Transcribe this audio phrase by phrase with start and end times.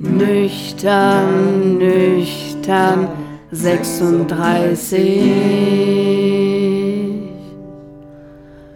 [0.00, 3.08] Nüchtern, nüchtern,
[3.50, 5.00] 36.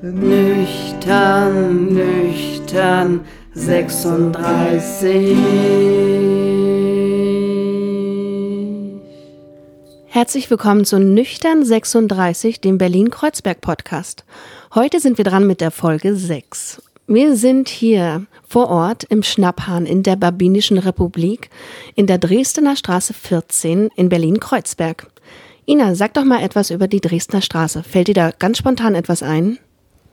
[0.03, 3.21] Nüchtern, nüchtern,
[3.54, 5.37] 36.
[10.09, 14.25] Herzlich willkommen zu Nüchtern 36, dem Berlin-Kreuzberg-Podcast.
[14.75, 16.82] Heute sind wir dran mit der Folge 6.
[17.09, 21.51] Wir sind hier vor Ort im Schnapphahn in der Babinischen Republik
[21.97, 25.10] in der Dresdner Straße 14 in Berlin-Kreuzberg.
[25.66, 27.83] Ina, sag doch mal etwas über die Dresdner Straße.
[27.83, 29.59] Fällt dir da ganz spontan etwas ein?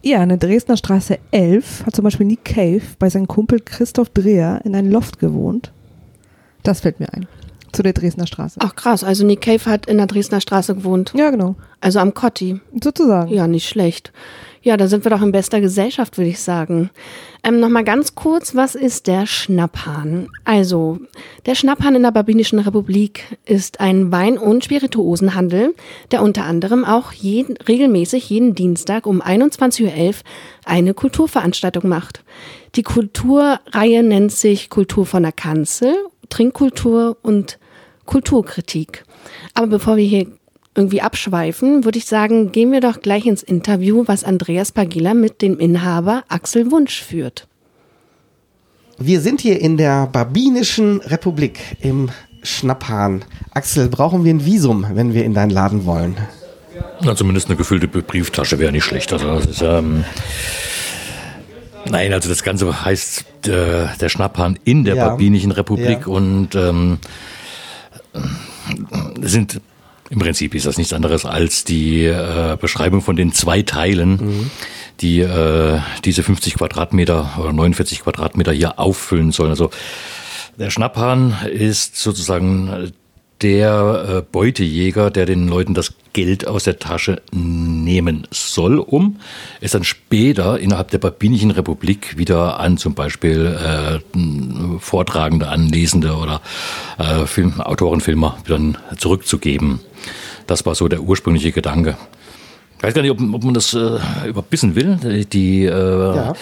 [0.02, 4.09] Ja, in der Dresdner Straße 11 hat zum Beispiel Nick Cave bei seinem Kumpel Christoph
[4.09, 5.71] Dreher in einem Loft gewohnt.
[6.63, 7.27] Das fällt mir ein.
[7.71, 8.59] Zu der Dresdner Straße.
[8.61, 11.13] Ach krass, also Nick Cave hat in der Dresdner Straße gewohnt.
[11.15, 11.55] Ja, genau.
[11.81, 12.59] Also am Kotti.
[12.83, 13.31] Sozusagen.
[13.31, 14.11] Ja, nicht schlecht.
[14.61, 16.89] Ja, da sind wir doch in bester Gesellschaft, würde ich sagen.
[17.43, 20.27] Ähm, Nochmal ganz kurz, was ist der Schnapphahn?
[20.43, 20.99] Also,
[21.45, 25.73] der Schnapphahn in der Babinischen Republik ist ein Wein- und Spirituosenhandel,
[26.11, 30.13] der unter anderem auch jeden, regelmäßig jeden Dienstag um 21.11 Uhr
[30.66, 32.23] eine Kulturveranstaltung macht.
[32.75, 35.95] Die Kulturreihe nennt sich Kultur von der Kanzel,
[36.30, 37.59] Trinkkultur und
[38.05, 39.03] Kulturkritik.
[39.53, 40.27] Aber bevor wir hier
[40.75, 45.41] irgendwie abschweifen, würde ich sagen, gehen wir doch gleich ins Interview, was Andreas Pagila mit
[45.41, 47.47] dem Inhaber Axel Wunsch führt.
[48.97, 52.09] Wir sind hier in der Babinischen Republik im
[52.44, 53.25] Schnapphahn.
[53.52, 56.17] Axel, brauchen wir ein Visum, wenn wir in deinen Laden wollen?
[57.02, 59.13] Na, zumindest eine gefüllte Brieftasche wäre nicht schlecht.
[59.13, 60.03] Also das ist, ähm
[61.85, 65.09] Nein, also das Ganze heißt äh, der Schnapphahn in der ja.
[65.09, 66.08] Babinischen Republik ja.
[66.08, 66.99] und ähm,
[69.22, 69.61] sind
[70.09, 74.52] im Prinzip ist das nichts anderes als die äh, Beschreibung von den zwei Teilen, mhm.
[75.02, 79.52] die äh, diese 50 Quadratmeter oder 49 Quadratmeter hier auffüllen sollen.
[79.52, 79.69] Also
[80.57, 82.91] der Schnapphahn ist sozusagen
[83.41, 89.17] der äh, Beutejäger, der den Leuten das Geld aus der Tasche nehmen soll, um
[89.61, 96.41] es dann später innerhalb der Babinischen Republik wieder an zum Beispiel äh, Vortragende, Anlesende oder
[96.97, 99.79] äh, Film, Autoren, Filmer dann zurückzugeben.
[100.47, 101.95] Das war so der ursprüngliche Gedanke.
[102.78, 105.25] Ich weiß gar nicht, ob, ob man das äh, überbissen will.
[105.25, 106.33] Die, äh, ja.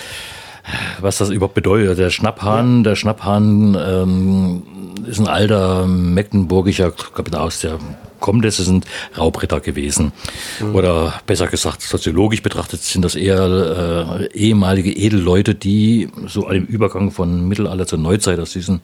[1.00, 1.98] Was das überhaupt bedeutet.
[1.98, 4.64] Der Schnapphahn, der Schnapphahn ähm,
[5.06, 7.80] ist ein alter mecklenburgischer, glaube aus der
[8.20, 8.86] kommt es, sind
[9.18, 10.12] Raubritter gewesen.
[10.60, 10.76] Mhm.
[10.76, 17.12] Oder besser gesagt, soziologisch betrachtet sind das eher äh, ehemalige Edelleute, die so im Übergang
[17.12, 18.82] von Mittelalter zur Neuzeit aus diesen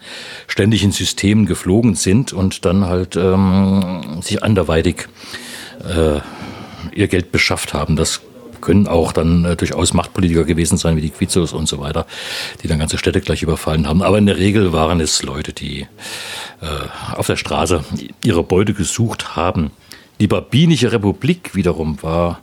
[0.47, 5.07] ständigen Systemen geflogen sind und dann halt ähm, sich anderweitig
[5.83, 6.19] äh,
[6.95, 7.95] ihr Geld beschafft haben.
[7.95, 8.21] Das
[8.63, 12.07] können auch dann äh, durchaus Machtpolitiker gewesen sein, wie die Quizos und so weiter,
[12.63, 14.01] die dann ganze Städte gleich überfallen haben.
[14.01, 15.81] Aber in der Regel waren es Leute, die
[16.61, 17.83] äh, auf der Straße
[18.23, 19.71] ihre Beute gesucht haben.
[20.21, 22.39] Die Babinische Republik wiederum war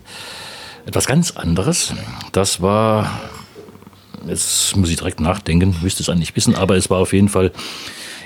[0.85, 1.95] etwas ganz anderes.
[2.33, 3.21] Das war,
[4.27, 7.51] jetzt muss ich direkt nachdenken, müsste es eigentlich wissen, aber es war auf jeden Fall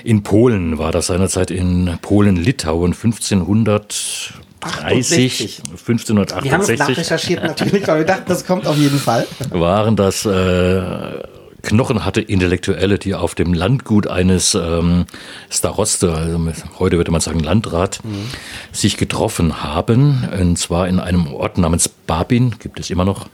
[0.03, 4.33] in Polen, war das seinerzeit in Polen-Litauen 1500
[4.65, 6.43] 30, 1568.
[6.43, 9.27] Wir haben es nachrecherchiert natürlich, weil wir dachten, das kommt auf jeden Fall.
[9.51, 11.23] Waren das äh,
[11.65, 15.05] knochenharte Intellektuelle, die auf dem Landgut eines ähm,
[15.49, 16.39] Staroste, also
[16.79, 18.29] heute würde man sagen Landrat, mhm.
[18.71, 20.27] sich getroffen haben.
[20.39, 23.27] Und zwar in einem Ort namens Babin, gibt es immer noch,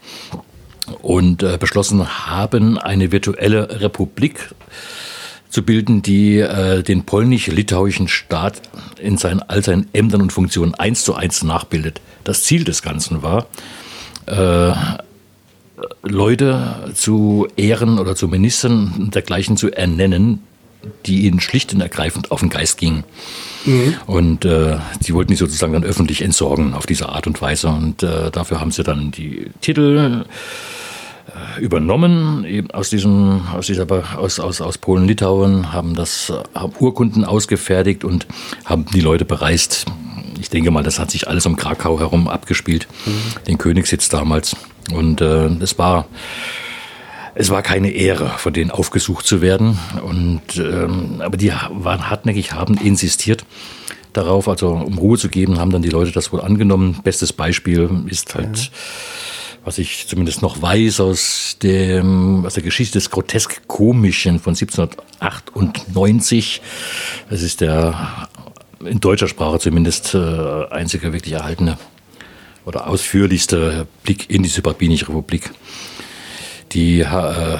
[1.01, 4.49] und äh, beschlossen haben, eine virtuelle Republik
[5.51, 8.61] zu bilden, die äh, den polnisch-litauischen Staat
[8.99, 12.01] in seinen, all seinen Ämtern und Funktionen eins zu eins nachbildet.
[12.23, 13.47] Das Ziel des Ganzen war,
[14.25, 14.73] äh,
[16.03, 20.41] Leute zu Ehren oder zu Ministern und dergleichen zu ernennen,
[21.05, 23.03] die ihnen schlicht und ergreifend auf den Geist gingen.
[23.65, 23.95] Mhm.
[24.07, 27.67] Und äh, sie wollten die sozusagen dann öffentlich entsorgen auf diese Art und Weise.
[27.67, 30.25] Und äh, dafür haben sie dann die Titel
[31.59, 33.87] übernommen eben aus diesem aus dieser
[34.17, 38.27] aus aus, aus Polen Litauen haben das haben Urkunden ausgefertigt und
[38.65, 39.85] haben die Leute bereist
[40.39, 43.45] ich denke mal das hat sich alles um Krakau herum abgespielt mhm.
[43.47, 44.55] den Königssitz damals
[44.93, 46.05] und äh, es war
[47.33, 49.79] es war keine Ehre, von denen aufgesucht zu werden.
[50.03, 53.45] Und, ähm, aber die waren hartnäckig, haben insistiert
[54.11, 56.99] darauf, also um Ruhe zu geben, haben dann die Leute das wohl angenommen.
[57.05, 58.63] Bestes Beispiel ist halt ja
[59.63, 66.61] was ich zumindest noch weiß aus, dem, aus der Geschichte des Grotesk-Komischen von 1798.
[67.29, 68.27] Das ist der
[68.83, 71.77] in deutscher Sprache zumindest äh, einzige wirklich erhaltene
[72.65, 75.51] oder ausführlichste Blick in die Subabinische Republik.
[76.71, 77.57] Die äh,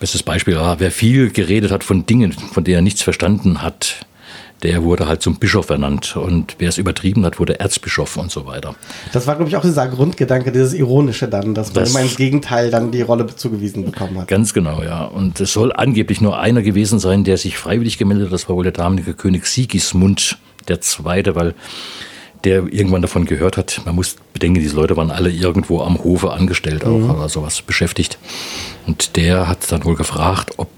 [0.00, 4.06] Bestes Beispiel, ja, wer viel geredet hat von Dingen, von denen er nichts verstanden hat,
[4.62, 6.16] der wurde halt zum Bischof ernannt.
[6.16, 8.74] Und wer es übertrieben hat, wurde Erzbischof und so weiter.
[9.12, 12.16] Das war, glaube ich, auch dieser Grundgedanke, dieses Ironische dann, dass man Das- immer ins
[12.16, 14.28] Gegenteil dann die Rolle zugewiesen bekommen hat.
[14.28, 15.04] Ganz genau, ja.
[15.04, 18.32] Und es soll angeblich nur einer gewesen sein, der sich freiwillig gemeldet hat.
[18.32, 21.54] Das war wohl der damalige König Sigismund der Zweite, weil
[22.44, 23.80] der irgendwann davon gehört hat.
[23.84, 28.18] Man muss bedenken, diese Leute waren alle irgendwo am Hofe angestellt auch oder sowas beschäftigt.
[28.86, 30.68] Und der hat dann wohl gefragt, ob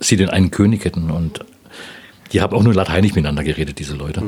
[0.00, 1.10] sie denn einen König hätten.
[1.10, 1.40] Und
[2.32, 4.22] die haben auch nur lateinisch miteinander geredet, diese Leute.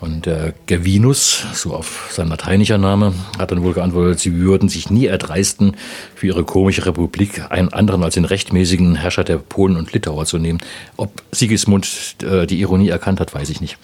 [0.00, 4.90] Und äh, Gervinus, so auf sein lateinischer Name, hat dann wohl geantwortet, sie würden sich
[4.90, 5.76] nie erdreisten,
[6.16, 10.38] für ihre komische Republik einen anderen als den rechtmäßigen Herrscher der Polen und Litauer zu
[10.38, 10.58] nehmen.
[10.96, 13.78] Ob Sigismund äh, die Ironie erkannt hat, weiß ich nicht.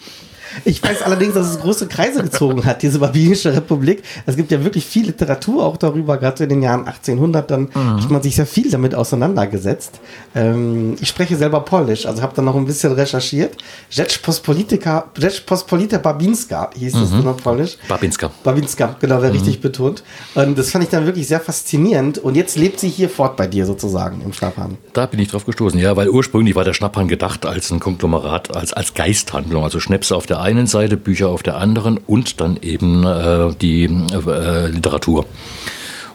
[0.65, 4.03] Ich weiß allerdings, dass es große Kreise gezogen hat, diese Babylische Republik.
[4.25, 8.09] Es gibt ja wirklich viel Literatur auch darüber, gerade in den Jahren 1800, dann hat
[8.09, 9.99] man sich sehr viel damit auseinandergesetzt.
[10.35, 13.57] Ähm, ich spreche selber Polnisch, also habe dann noch ein bisschen recherchiert.
[13.89, 17.77] Rzeczpospolita, Babinska hieß es dann auf Polnisch.
[17.87, 18.31] Babinska.
[18.43, 20.03] Babinska, genau, wer richtig betont.
[20.35, 22.17] Und das fand ich dann wirklich sehr faszinierend.
[22.17, 24.77] Und jetzt lebt sie hier fort bei dir sozusagen im Schlafhahn.
[24.93, 28.55] Da bin ich drauf gestoßen, ja, weil ursprünglich war der Schnapphahn gedacht als ein Konglomerat,
[28.55, 32.57] als, als Geisthandlung, also Schnäpse auf der einen Seite, Bücher auf der anderen und dann
[32.61, 35.25] eben äh, die äh, Literatur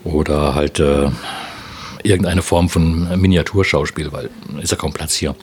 [0.03, 1.09] oder halt äh,
[2.03, 5.35] irgendeine Form von Miniaturschauspiel, weil ist ja kaum Platz hier.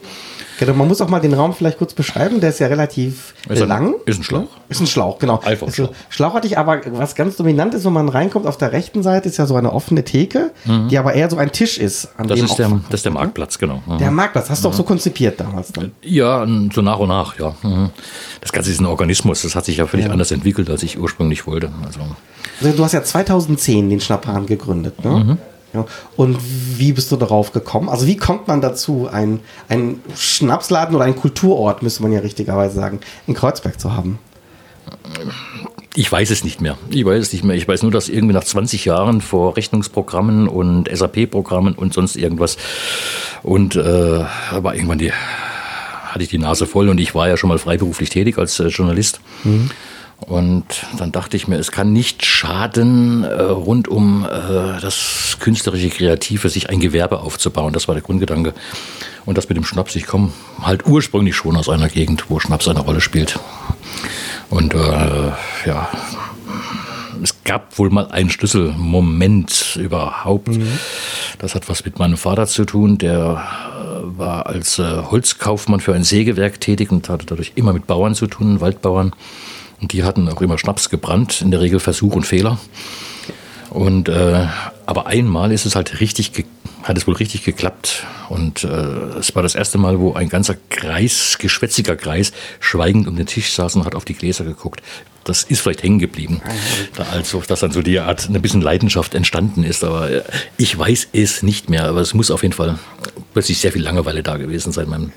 [0.62, 2.40] Genau, man muss auch mal den Raum vielleicht kurz beschreiben.
[2.40, 3.96] Der ist ja relativ Ist ein- lang.
[4.06, 4.48] ist ein Schlauch.
[4.70, 5.40] Ist ein Schlauch, genau.
[5.40, 5.96] Einfach Also, Schlauch.
[6.10, 9.28] Schlauch hatte ich aber, was ganz dominant ist, wenn man reinkommt, auf der rechten Seite
[9.28, 10.52] ist ja so eine offene Theke,
[10.92, 12.10] die aber eher so ein Tisch ist.
[12.18, 12.30] An Mhm.
[12.30, 13.82] Das dem ist, der, das ist der Marktplatz, genau.
[13.88, 13.98] Mhm.
[13.98, 14.50] der Marktplatz.
[14.52, 15.92] Hast du auch so konzipiert damals dann?
[16.04, 17.56] Ja, so nach und nach, ja.
[17.64, 17.90] Mhm.
[18.40, 21.48] Das Ganze ist ein Organismus, das hat sich ja völlig anders entwickelt, als ich ursprünglich
[21.48, 21.70] wollte.
[21.84, 22.00] Also,
[22.64, 25.38] Also, du hast ja 2010 den Schnapphahn gegründet, ne?
[25.74, 25.80] Mhm.
[25.80, 25.86] Ja.
[26.16, 26.38] Und
[26.78, 27.90] wie bist du darauf gekommen?
[27.90, 32.76] Also wie kommt man dazu, einen, einen Schnapsladen oder einen Kulturort, müsste man ja richtigerweise
[32.76, 34.20] sagen, in Kreuzberg zu haben?
[35.94, 36.78] Ich weiß es nicht mehr.
[36.90, 37.56] Ich weiß es nicht mehr.
[37.56, 42.58] Ich weiß nur, dass irgendwie nach 20 Jahren vor Rechnungsprogrammen und SAP-Programmen und sonst irgendwas
[43.44, 47.48] und äh, aber irgendwann die hatte ich die Nase voll und ich war ja schon
[47.48, 49.22] mal freiberuflich tätig als äh, Journalist.
[50.28, 50.66] Und
[50.98, 56.50] dann dachte ich mir, es kann nicht schaden, äh, rund um äh, das künstlerische Kreative
[56.50, 57.74] sich ein Gewerbe aufzubauen.
[57.74, 58.54] Das war der Grundgedanke.
[59.26, 60.32] Und das mit dem Schnaps, ich komme
[60.62, 63.40] halt ursprünglich schon aus einer Gegend, wo Schnaps eine Rolle spielt.
[64.50, 65.32] Und äh,
[65.66, 65.90] ja,
[67.24, 70.50] es gab wohl mal einen Schlüsselmoment überhaupt.
[71.40, 72.98] Das hat was mit meinem Vater zu tun.
[72.98, 73.44] Der
[73.80, 78.16] äh, war als äh, Holzkaufmann für ein Sägewerk tätig und hatte dadurch immer mit Bauern
[78.16, 79.14] zu tun, Waldbauern.
[79.82, 82.60] Und die hatten auch immer Schnaps gebrannt, in der Regel Versuch und Fehler.
[83.72, 84.48] Und äh,
[84.86, 86.32] aber einmal ist es halt richtig,
[86.84, 88.06] hat es wohl richtig geklappt.
[88.30, 93.16] Und äh, es war das erste Mal, wo ein ganzer Kreis, geschwätziger Kreis, schweigend um
[93.16, 94.82] den Tisch saß und hat auf die Gläser geguckt.
[95.24, 96.42] Das ist vielleicht hängen geblieben.
[96.96, 99.84] Da also, dass dann so die Art, eine bisschen Leidenschaft entstanden ist.
[99.84, 100.24] Aber äh,
[100.58, 101.86] ich weiß es nicht mehr.
[101.86, 102.78] Aber es muss auf jeden Fall
[103.34, 105.12] plötzlich sehr viel Langeweile da gewesen sein in meinem,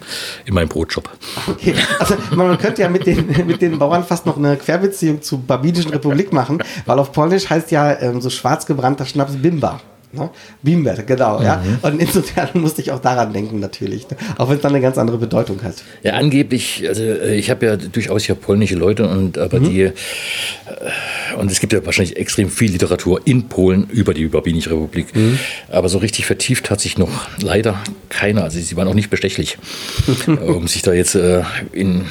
[0.44, 1.08] in meinem Brotjob.
[1.48, 1.74] Okay.
[1.98, 5.90] Also man könnte ja mit den, mit den Bauern fast noch eine Querbeziehung zur Babinischen
[5.90, 9.80] Republik machen, weil auf Polnisch heißt ja ähm, so schwarz gebrannter Schnaps Bimba.
[10.14, 10.30] Ne?
[10.62, 11.56] Bimber, genau, ja.
[11.56, 11.78] Mhm.
[11.82, 14.08] Und insofern musste ich auch daran denken, natürlich.
[14.10, 14.16] Ne?
[14.38, 15.74] Auch wenn es dann eine ganz andere Bedeutung hat.
[16.02, 19.92] Ja, angeblich, also äh, ich habe ja durchaus ja polnische Leute und aber die äh,
[21.38, 25.06] und es gibt ja wahrscheinlich extrem viel Literatur in Polen über die Babinische Republik.
[25.68, 28.44] Aber so richtig vertieft hat sich noch leider keiner.
[28.44, 29.58] Also sie waren auch nicht bestechlich,
[30.26, 32.06] äh, um sich da jetzt äh, in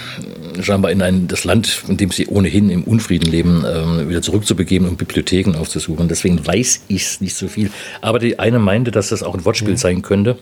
[0.61, 4.87] scheinbar in ein, das Land, in dem sie ohnehin im Unfrieden leben, ähm, wieder zurückzubegeben
[4.87, 6.07] und Bibliotheken aufzusuchen.
[6.07, 7.71] Deswegen weiß ich nicht so viel.
[8.01, 10.37] Aber die eine meinte, dass das auch ein Wortspiel sein könnte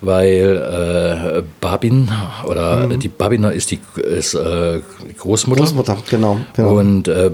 [0.00, 2.10] weil äh, Babin
[2.44, 4.80] oder die Babiner ist die ist, äh,
[5.18, 5.62] Großmutter.
[5.62, 6.40] Großmutter, genau.
[6.54, 6.78] genau.
[6.78, 7.30] Und äh,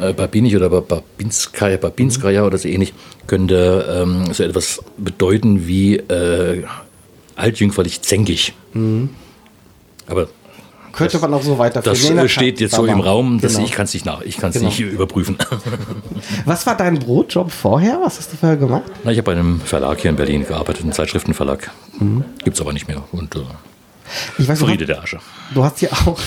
[0.00, 2.94] äh, Babinich oder Babinskaya, Babinskaya oder so ähnlich
[3.26, 6.64] könnte ähm, so etwas bedeuten wie äh,
[7.36, 8.54] altjüngferlich zänkig.
[10.06, 10.28] Aber
[10.92, 12.16] könnte man auch so weiterführen.
[12.16, 13.64] das steht jetzt so im Raum, dass genau.
[13.66, 14.66] ich kann es nicht nach, ich kann es Genau.
[14.68, 15.36] nicht überprüfen.
[16.44, 18.00] Was war dein Brotjob vorher?
[18.02, 18.84] Was hast du vorher gemacht?
[19.04, 21.70] Na, ich habe bei einem Verlag hier in Berlin gearbeitet, einen Zeitschriftenverlag.
[21.98, 22.24] Mhm.
[22.44, 23.02] Gibt's aber nicht mehr.
[23.12, 23.40] Und äh,
[24.38, 25.18] Ich weiß, Friede der Asche.
[25.54, 26.18] Du hast ja auch,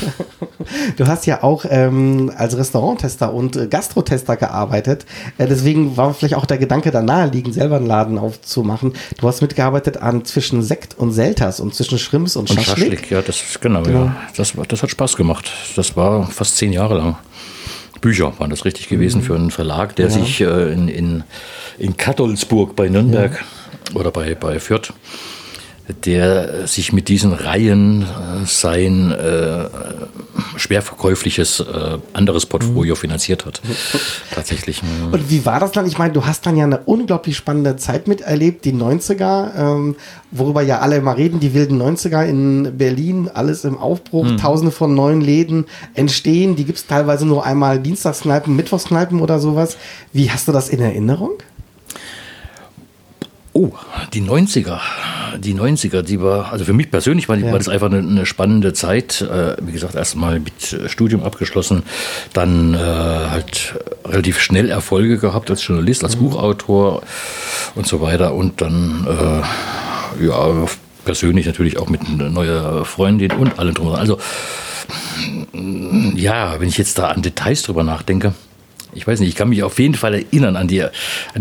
[0.98, 5.06] du hast ja auch ähm, als Restauranttester und äh, Gastrotester gearbeitet.
[5.38, 8.94] Äh, deswegen war vielleicht auch der Gedanke da naheliegend, selber einen Laden aufzumachen.
[9.20, 12.92] Du hast mitgearbeitet an zwischen Sekt und Selters und zwischen Schrimps und, Und Schaschlik.
[12.92, 14.16] Schaschlik, ja, das ist genau, ja.
[14.36, 15.52] Das, das hat Spaß gemacht.
[15.76, 17.18] Das war fast zehn Jahre lang.
[18.02, 21.24] Bücher waren das richtig gewesen für einen Verlag, der sich äh, in, in,
[21.78, 23.44] in Kattolsburg bei Nürnberg
[23.96, 24.94] oder bei, bei Fürth
[26.04, 29.66] der sich mit diesen Reihen äh, sein äh,
[30.58, 33.62] schwer verkäufliches äh, anderes Portfolio finanziert hat.
[34.34, 34.82] Tatsächlich.
[35.12, 35.86] Und wie war das dann?
[35.86, 39.96] Ich meine, du hast dann ja eine unglaublich spannende Zeit miterlebt, die 90er, ähm,
[40.32, 44.94] worüber ja alle immer reden, die wilden 90er in Berlin, alles im Aufbruch, tausende von
[44.94, 49.78] neuen Läden entstehen, die gibt es teilweise nur einmal Dienstagskneipen, Mittwochskneipen oder sowas.
[50.14, 51.32] Wie hast du das in Erinnerung?
[53.58, 53.72] Oh,
[54.14, 54.82] die 90er.
[55.38, 57.52] Die 90er, die war, also für mich persönlich war, die, Ja.
[57.52, 59.22] war das einfach eine, eine spannende Zeit.
[59.22, 61.84] Äh, wie gesagt, erstmal mit äh, Studium abgeschlossen,
[62.34, 67.02] dann äh, halt relativ schnell Erfolge gehabt als Journalist, als Buchautor
[67.76, 68.34] und so weiter.
[68.34, 69.08] Und dann,
[70.20, 70.66] äh, ja,
[71.06, 73.94] persönlich natürlich auch mit einer neuen Freundin und allem drum.
[73.94, 74.20] Also,
[75.54, 78.34] ja, wenn ich jetzt da an Details drüber nachdenke,
[78.96, 80.92] ich weiß nicht, ich kann mich auf jeden Fall erinnern an die, an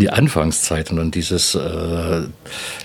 [0.01, 2.23] die Anfangszeit und an dieses äh,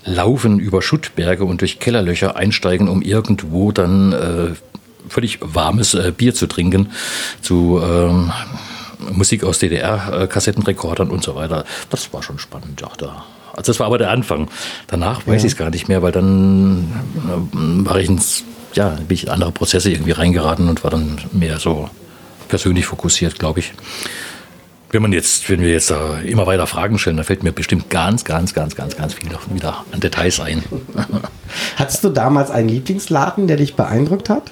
[0.06, 4.50] Laufen über Schuttberge und durch Kellerlöcher einsteigen, um irgendwo dann äh,
[5.10, 6.92] völlig warmes äh, Bier zu trinken,
[7.42, 8.32] zu ähm,
[9.12, 11.66] Musik aus DDR-Kassettenrekordern und so weiter.
[11.90, 13.26] Das war schon spannend, ja, da.
[13.54, 14.50] Also das war aber der Anfang.
[14.88, 19.16] Danach weiß ich es gar nicht mehr, weil dann äh, war ich ins, ja, bin
[19.16, 21.90] ich in andere Prozesse irgendwie reingeraten und war dann mehr so
[22.48, 23.74] persönlich fokussiert, glaube ich.
[24.92, 27.90] Wenn man jetzt, wenn wir jetzt äh, immer weiter Fragen stellen, dann fällt mir bestimmt
[27.92, 30.64] ganz, ganz, ganz, ganz, ganz viel noch wieder an Details ein.
[31.76, 34.44] Hattest du damals einen Lieblingsladen, der dich beeindruckt hat?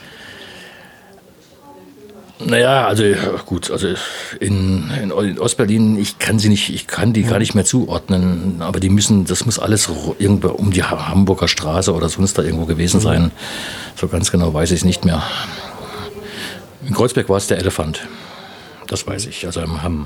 [2.40, 3.04] Naja, also
[3.48, 3.88] gut, also
[4.40, 8.58] in, in, in Ostberlin, ich kann sie nicht, ich kann die gar nicht mehr zuordnen,
[8.62, 9.90] aber die müssen, das muss alles
[10.20, 13.32] irgendwo um die Ha- Hamburger Straße oder sonst da irgendwo gewesen sein.
[13.96, 15.24] So ganz genau weiß ich es nicht mehr.
[16.86, 18.08] In Kreuzberg war es der Elefant.
[18.86, 19.48] Das weiß ich.
[19.48, 20.06] Also am, am,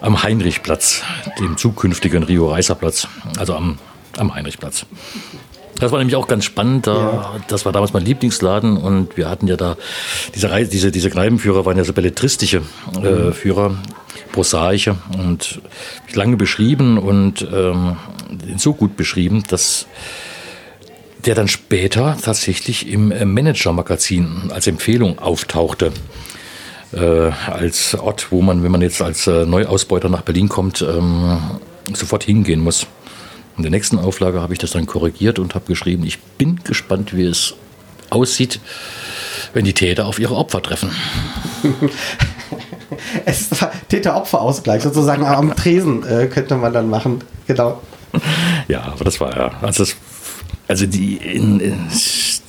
[0.00, 1.02] am Heinrichplatz,
[1.40, 3.78] dem zukünftigen Rio-Reiser-Platz, also am,
[4.16, 4.86] am Heinrichplatz.
[5.78, 6.86] Das war nämlich auch ganz spannend.
[6.86, 9.76] Da, Das war damals mein Lieblingsladen und wir hatten ja da
[10.34, 12.62] diese Reise, diese, diese Kneipenführer waren ja so belletristische
[13.02, 13.76] äh, Führer,
[14.32, 15.60] prosaische und
[16.14, 17.96] lange beschrieben und ähm,
[18.56, 19.86] so gut beschrieben, dass
[21.26, 25.92] der dann später tatsächlich im äh, Manager-Magazin als Empfehlung auftauchte.
[26.96, 31.38] Äh, als Ort, wo man, wenn man jetzt als äh, Neuausbeuter nach Berlin kommt, ähm,
[31.92, 32.86] sofort hingehen muss.
[33.58, 37.14] In der nächsten Auflage habe ich das dann korrigiert und habe geschrieben, ich bin gespannt,
[37.14, 37.54] wie es
[38.08, 38.60] aussieht,
[39.52, 40.90] wenn die Täter auf ihre Opfer treffen.
[43.24, 47.22] Es war Täter-Opfer-Ausgleich, sozusagen am Tresen äh, könnte man dann machen.
[47.46, 47.82] Genau.
[48.68, 49.96] Ja, aber das war ja, also, das,
[50.68, 51.90] also die in, in,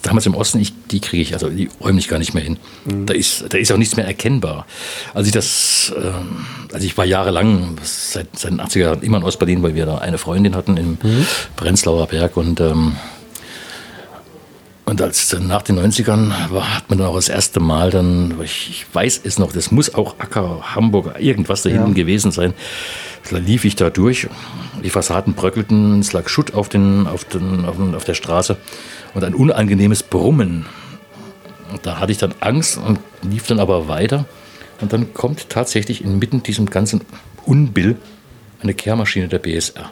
[0.07, 2.57] damals im Osten, ich, die kriege ich, also die räume ich gar nicht mehr hin.
[3.05, 4.65] Da ist, da ist auch nichts mehr erkennbar.
[5.13, 9.23] Als ich das, ähm, also ich war jahrelang seit, seit den 80er Jahren immer in
[9.23, 10.97] Ostberlin, weil wir da eine Freundin hatten im
[11.55, 12.95] Prenzlauer Berg und ähm,
[14.85, 18.35] und als dann nach den 90ern war, hat man dann auch das erste Mal dann,
[18.41, 22.53] ich, ich weiß es noch, das muss auch Acker, Hamburg, irgendwas da hinten gewesen sein.
[23.29, 24.29] Da lief ich da durch,
[24.81, 28.55] die Fassaden bröckelten, es lag Schutt auf, den, auf, den, auf, den, auf der Straße
[29.13, 30.65] und ein unangenehmes Brummen.
[31.71, 34.25] Und da hatte ich dann Angst und lief dann aber weiter.
[34.79, 37.01] Und dann kommt tatsächlich inmitten diesem ganzen
[37.45, 37.97] Unbill
[38.61, 39.91] eine Kehrmaschine der BSR.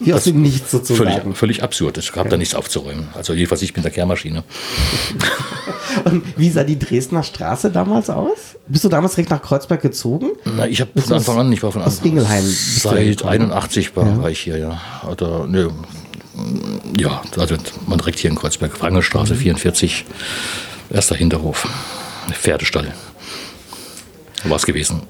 [0.00, 1.10] Wie aus dem Nichts sozusagen.
[1.22, 1.96] Völlig, völlig absurd.
[1.98, 3.08] Es gab da nichts aufzuräumen.
[3.14, 4.42] Also jedenfalls ich mit der Kehrmaschine.
[6.04, 8.56] Und wie sah die Dresdner Straße damals aus?
[8.66, 10.30] Bist du damals direkt nach Kreuzberg gezogen?
[10.44, 13.52] Na, ich habe von Anfang an, ich war von Anfang du Seit hergekommen?
[13.52, 14.22] 81 war, Ja.
[14.22, 14.80] war ich hier, ja.
[15.08, 15.70] Oder, ne,
[16.96, 20.04] ja, also man direkt hier in Kreuzberg, Wrangelstraße 44,
[20.90, 21.68] erster Hinterhof,
[22.32, 22.92] Pferdestall.
[24.44, 25.02] War es gewesen.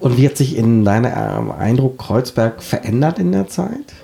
[0.00, 3.94] Und wie hat sich in deinem ähm, Eindruck Kreuzberg verändert in der Zeit?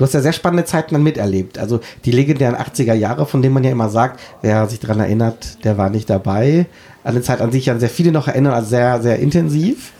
[0.00, 1.58] Du hast ja sehr spannende Zeiten dann miterlebt.
[1.58, 5.62] Also die legendären 80er Jahre, von denen man ja immer sagt, wer sich daran erinnert,
[5.62, 6.64] der war nicht dabei.
[7.04, 9.92] An die Zeit an sich ja sehr viele noch erinnern, also sehr, sehr intensiv.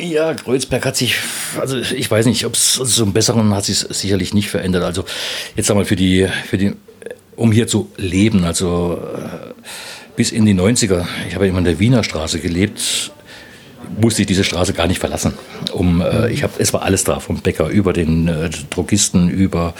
[0.00, 1.16] Ja, Kreuzberg hat sich,
[1.60, 4.84] also ich weiß nicht, ob es einen besseren hat sich sicherlich nicht verändert.
[4.84, 5.04] Also
[5.54, 6.72] jetzt einmal für die, für die,
[7.36, 9.52] um hier zu leben, also äh,
[10.16, 13.12] bis in die 90er, ich habe immer in der Wiener Straße gelebt,
[14.00, 15.34] musste ich diese Straße gar nicht verlassen.
[15.78, 19.74] Um, äh, ich hab, es war alles da, vom Bäcker über den äh, Drogisten, über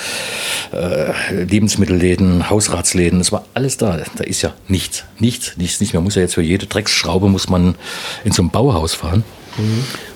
[0.72, 4.00] äh, Lebensmittelläden, Hausratsläden, es war alles da.
[4.16, 5.94] Da ist ja nichts, nichts, nichts, nichts.
[5.94, 7.74] Man muss ja jetzt für jede Drecksschraube muss man
[8.24, 9.24] in so ein Bauhaus fahren.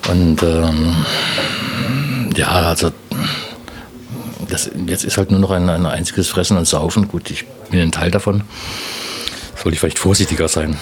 [0.08, 0.94] Und ähm,
[2.36, 2.92] ja, also
[4.48, 7.08] das, jetzt ist halt nur noch ein, ein einziges Fressen und Saufen.
[7.08, 8.42] Gut, ich bin ein Teil davon.
[9.56, 10.76] Sollte ich vielleicht vorsichtiger sein.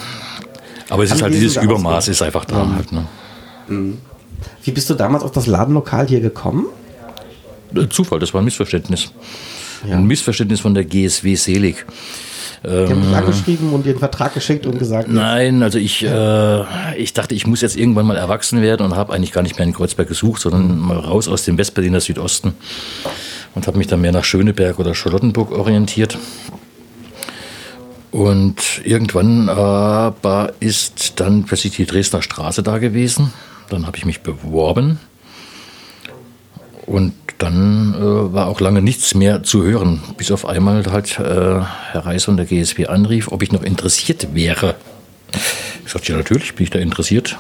[0.90, 2.69] Aber es ist halt dieses Übermaß ist einfach da.
[2.75, 3.07] Halt, ne?
[4.64, 6.66] Wie bist du damals auf das Ladenlokal hier gekommen?
[7.75, 9.12] Äh, Zufall, das war ein Missverständnis.
[9.88, 11.87] ein Missverständnis von der GSW Selig.
[12.62, 16.97] Die haben dich angeschrieben und dir einen Vertrag geschickt und gesagt, Nein, also ich, äh,
[16.99, 19.66] ich dachte, ich muss jetzt irgendwann mal erwachsen werden und habe eigentlich gar nicht mehr
[19.66, 22.52] in Kreuzberg gesucht, sondern mal raus aus dem Westberliner Südosten
[23.54, 26.18] und habe mich dann mehr nach Schöneberg oder Charlottenburg orientiert.
[28.11, 33.32] Und irgendwann aber ist dann plötzlich die Dresdner Straße da gewesen.
[33.71, 34.99] Dann habe ich mich beworben.
[36.87, 41.23] Und dann äh, war auch lange nichts mehr zu hören, bis auf einmal halt äh,
[41.23, 44.75] Herr Reis von der GSW anrief, ob ich noch interessiert wäre.
[45.85, 47.39] Ich sagte, ja natürlich bin ich da interessiert.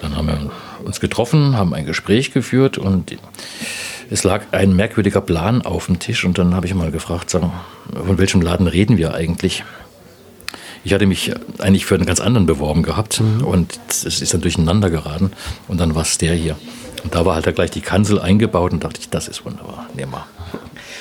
[0.00, 0.50] Dann haben wir
[0.84, 3.16] uns getroffen, haben ein Gespräch geführt und
[4.10, 7.52] es lag ein merkwürdiger Plan auf dem Tisch und dann habe ich mal gefragt, sagen,
[7.92, 9.64] von welchem Laden reden wir eigentlich?
[10.84, 14.90] Ich hatte mich eigentlich für einen ganz anderen beworben gehabt und es ist dann durcheinander
[14.90, 15.30] geraten
[15.68, 16.56] und dann war es der hier.
[17.04, 19.86] Und da war halt da gleich die Kanzel eingebaut und dachte ich, das ist wunderbar,
[19.94, 20.26] nehmen wir.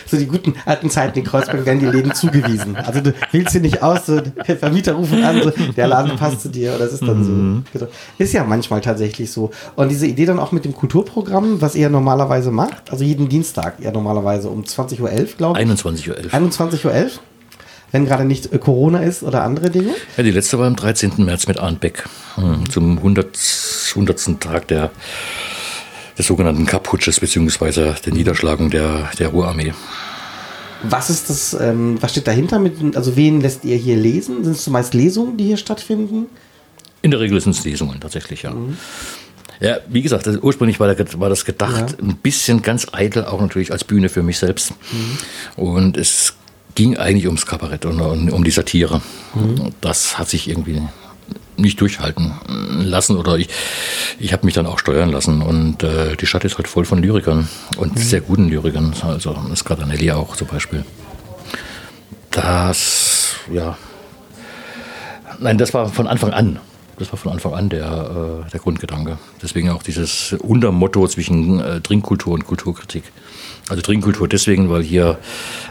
[0.08, 2.76] so die guten alten Zeiten in Kreuzberg werden die Läden zugewiesen.
[2.76, 6.42] Also du wählst sie nicht aus, so, der Vermieter rufen an, so, der Laden passt
[6.42, 7.80] zu dir oder das ist dann so.
[7.80, 7.92] Genau.
[8.18, 9.52] Ist ja manchmal tatsächlich so.
[9.76, 13.80] Und diese Idee dann auch mit dem Kulturprogramm, was ihr normalerweise macht, also jeden Dienstag,
[13.80, 15.68] ja normalerweise um 20.11 Uhr, glaube ich.
[15.68, 16.16] 21.11 Uhr.
[16.16, 17.10] 21.11 Uhr,
[17.92, 19.94] wenn gerade nicht äh, Corona ist oder andere Dinge.
[20.18, 21.14] Ja, die letzte war am 13.
[21.18, 22.06] März mit Arndt Beck
[22.36, 23.38] hm, zum 100.
[23.92, 24.40] 100.
[24.40, 24.92] Tag der,
[26.18, 29.74] des sogenannten Kapp-Putsches beziehungsweise der Niederschlagung der, der Ruhrarmee.
[30.84, 34.44] Was ist das, ähm, was steht dahinter mit, also wen lässt ihr hier lesen?
[34.44, 36.26] Sind es zumeist Lesungen, die hier stattfinden?
[37.04, 38.54] In der Regel sind es Lesungen tatsächlich, ja.
[39.60, 41.98] Ja, wie gesagt, das, ursprünglich war, das gedacht, Ja.
[42.04, 44.74] ein bisschen ganz eitel, auch natürlich als Bühne für mich selbst.
[45.56, 46.34] Und es
[46.76, 49.02] ging eigentlich ums Kabarett und, und um die Satire.
[49.34, 50.82] Und Das hat sich irgendwie
[51.58, 52.34] nicht durchhalten
[52.80, 53.48] lassen oder ich,
[54.20, 57.04] ich habe mich dann auch steuern lassen und äh, die Stadt ist halt voll von
[57.04, 57.48] Lyrikern
[57.78, 60.84] und sehr guten Lyrikern, also Scardanelli auch zum Beispiel.
[62.32, 63.78] Das, ja,
[65.42, 66.60] Nein, das war von Anfang an.
[67.00, 69.18] Das war von Anfang an der, äh, der Grundgedanke.
[69.42, 73.04] Deswegen auch dieses Untermotto zwischen äh, Trinkkultur und Kulturkritik.
[73.70, 75.20] Also Trinkkultur deswegen, weil hier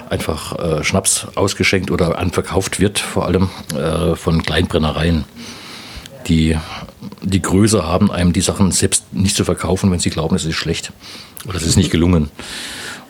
[0.08, 5.24] einfach äh, Schnaps ausgeschenkt oder anverkauft wird, vor allem äh, von Kleinbrennereien,
[6.26, 6.56] die
[7.22, 10.56] die Größe haben, einem die Sachen selbst nicht zu verkaufen, wenn sie glauben, es ist
[10.56, 10.92] schlecht
[11.46, 12.30] oder es ist nicht gelungen.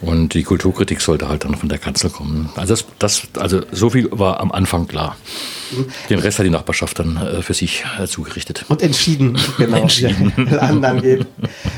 [0.01, 2.49] Und die Kulturkritik sollte halt dann von der Kanzel kommen.
[2.57, 5.17] Also, das, das, also so viel war am Anfang klar.
[6.09, 8.65] Den Rest hat die Nachbarschaft dann äh, für sich äh, zugerichtet.
[8.69, 10.33] Und entschieden, genau, Entschieden.
[10.59, 11.27] anderen geht.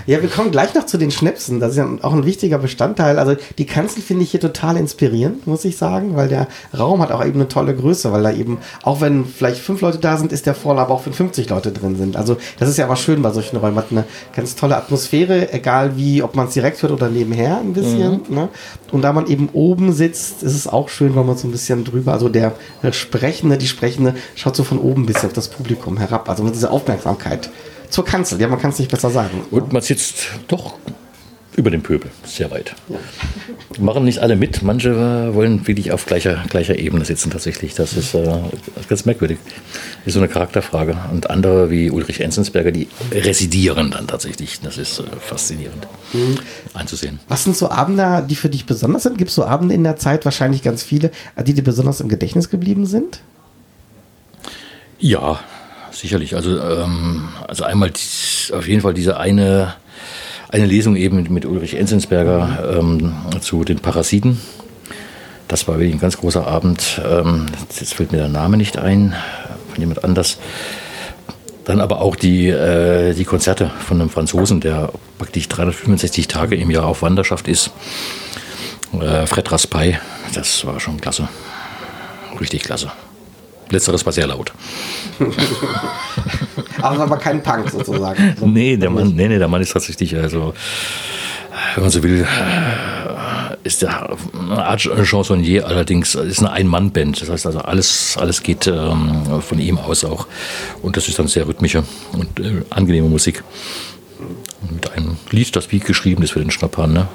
[0.07, 1.61] Ja, wir kommen gleich noch zu den Schnäpsen.
[1.61, 3.18] Das ist ja auch ein wichtiger Bestandteil.
[3.18, 7.12] Also die Kanzel finde ich hier total inspirierend, muss ich sagen, weil der Raum hat
[7.12, 10.33] auch eben eine tolle Größe, weil da eben, auch wenn vielleicht fünf Leute da sind,
[10.33, 12.16] ist der voll, aber auch wenn 50 Leute drin sind.
[12.16, 13.76] Also das ist ja aber schön bei solchen Räumen.
[13.76, 17.72] Hat eine ganz tolle Atmosphäre, egal wie, ob man es direkt hört oder nebenher ein
[17.72, 18.22] bisschen.
[18.28, 18.48] Ne?
[18.90, 21.85] Und da man eben oben sitzt, ist es auch schön, weil man so ein bisschen
[21.85, 22.55] drüber, also der
[22.90, 23.82] Sprechende, die Sprechende,
[24.35, 26.29] schaut so von oben ein bisschen auf das Publikum herab.
[26.29, 27.51] Also mit dieser Aufmerksamkeit
[27.88, 28.40] zur Kanzel.
[28.40, 29.42] Ja, man kann es nicht besser sagen.
[29.51, 30.75] Und man sitzt doch
[31.57, 32.75] über dem Pöbel, sehr weit.
[33.79, 37.75] Machen nicht alle mit, manche wollen wirklich auf gleicher, gleicher Ebene sitzen tatsächlich.
[37.75, 38.38] Das ist äh,
[38.88, 39.38] ganz merkwürdig.
[40.07, 40.97] Ist so eine Charakterfrage.
[41.11, 44.61] Und andere wie Ulrich Enzensberger, die residieren dann tatsächlich.
[44.61, 45.87] Das ist äh, faszinierend
[46.75, 47.18] anzusehen.
[47.29, 49.18] Was sind so Abende, die für dich besonders sind?
[49.18, 51.11] Gibt es so Abende in der Zeit, wahrscheinlich ganz viele,
[51.47, 53.21] die dir besonders im Gedächtnis geblieben sind?
[55.03, 55.41] Ja,
[55.91, 56.37] sicherlich.
[56.37, 59.75] Also, ähm, also einmal dies, auf jeden Fall diese eine,
[60.49, 64.41] eine Lesung eben mit, Ulrich Enzensberger ähm, zu den Parasiten.
[65.49, 67.03] Das war wirklich ein ganz großer Abend.
[67.05, 67.47] Ähm,
[67.81, 69.12] jetzt fällt mir der Name nicht ein,
[69.73, 70.38] von jemand anders.
[71.65, 76.71] Dann aber auch die, äh, die Konzerte von einem Franzosen, der praktisch 365 Tage im
[76.71, 77.73] Jahr auf Wanderschaft ist.
[79.01, 79.99] Äh, Fred Raspail,
[80.33, 81.29] das war schon klasse.
[82.38, 82.93] Richtig klasse.
[83.72, 84.52] Letzteres war sehr laut.
[86.80, 88.37] Aber es war aber kein Punk sozusagen.
[88.38, 88.46] So.
[88.46, 90.52] Nee, der Mann, nee, nee, der Mann ist tatsächlich, also,
[91.74, 97.22] wenn man so will, äh, ist der eine Art Chansonnier, allerdings ist eine Ein-Mann-Band.
[97.22, 100.26] Das heißt also, alles, alles geht ähm, von ihm aus auch.
[100.82, 103.44] Und das ist dann sehr rhythmische und äh, angenehme Musik.
[104.70, 107.08] Mit einem Lied, das wie geschrieben ist für den Schnapphahn, ne?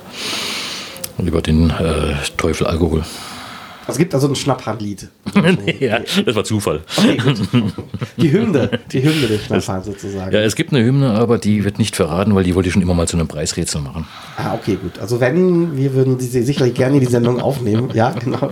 [1.17, 3.03] Und über den äh, Teufel Alkohol.
[3.87, 5.09] Es gibt also ein Schnapphandlied.
[5.79, 6.81] ja, das war Zufall.
[6.97, 7.17] Okay.
[8.17, 10.33] Die Hymne, die Hymne des Schnapphahn sozusagen.
[10.33, 12.81] Ja, es gibt eine Hymne, aber die wird nicht verraten, weil die wollte ich schon
[12.81, 14.07] immer mal zu einem Preisrätsel machen.
[14.37, 14.99] Ah, okay, gut.
[14.99, 17.89] Also wenn, wir würden sie sicherlich gerne in die Sendung aufnehmen.
[17.93, 18.51] Ja, genau.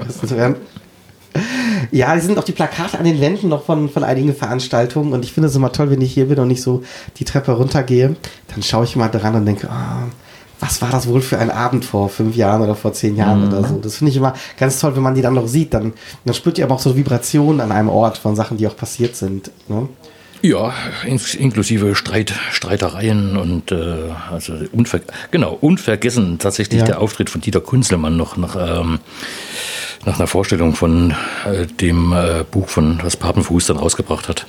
[1.91, 5.25] Ja, die sind auch die Plakate an den Wänden noch von, von einigen Veranstaltungen und
[5.25, 6.83] ich finde es immer toll, wenn ich hier bin und nicht so
[7.17, 8.15] die Treppe runtergehe.
[8.47, 10.03] Dann schaue ich mal dran und denke, ah,
[10.59, 13.67] was war das wohl für ein Abend vor fünf Jahren oder vor zehn Jahren oder
[13.67, 13.77] so.
[13.77, 15.73] Das finde ich immer ganz toll, wenn man die dann noch sieht.
[15.73, 18.75] Dann, dann spürt ihr aber auch so Vibrationen an einem Ort von Sachen, die auch
[18.75, 19.51] passiert sind.
[19.67, 19.89] Ne?
[20.41, 20.73] Ja,
[21.05, 26.85] in, inklusive Streit, Streitereien und äh, also unver genau, unvergessen tatsächlich Ja.
[26.85, 28.99] der Auftritt von Dieter Kunzelmann noch nach, ähm,
[30.05, 31.15] nach einer Vorstellung von
[31.45, 34.45] äh, dem äh, Buch von was Papenfuß dann rausgebracht hat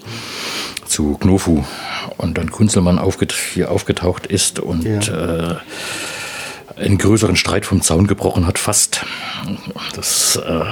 [0.86, 1.64] zu Knofu
[2.16, 5.54] und dann Kunzelmann aufget hier aufgetaucht ist und äh,
[6.76, 9.04] einen größeren Streit vom Zaun gebrochen hat, fast.
[9.94, 10.64] Das äh,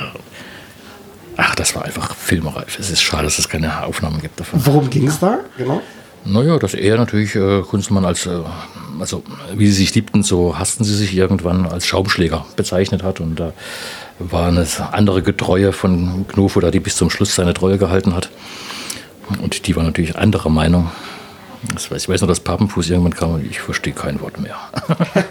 [1.37, 2.79] Ach, das war einfach filmreif.
[2.79, 4.65] Es ist schade, dass es keine Aufnahmen gibt davon.
[4.65, 5.41] Worum ging es da?
[5.59, 5.83] Genau.
[6.25, 8.41] Naja, dass er natürlich äh, Kunstmann als, äh,
[8.99, 9.23] also
[9.55, 13.21] wie sie sich liebten, so hassten sie sich irgendwann als Schaumschläger bezeichnet hat.
[13.21, 13.53] Und da
[14.19, 18.31] war eine andere Getreue von Knofo da, die bis zum Schluss seine Treue gehalten hat.
[19.43, 20.91] Und die war natürlich anderer Meinung.
[21.73, 24.57] Das weiß, ich weiß noch, dass Papenfuß irgendwann kam und ich verstehe kein Wort mehr.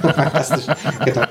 [0.01, 0.65] Fantastisch.
[1.05, 1.21] genau.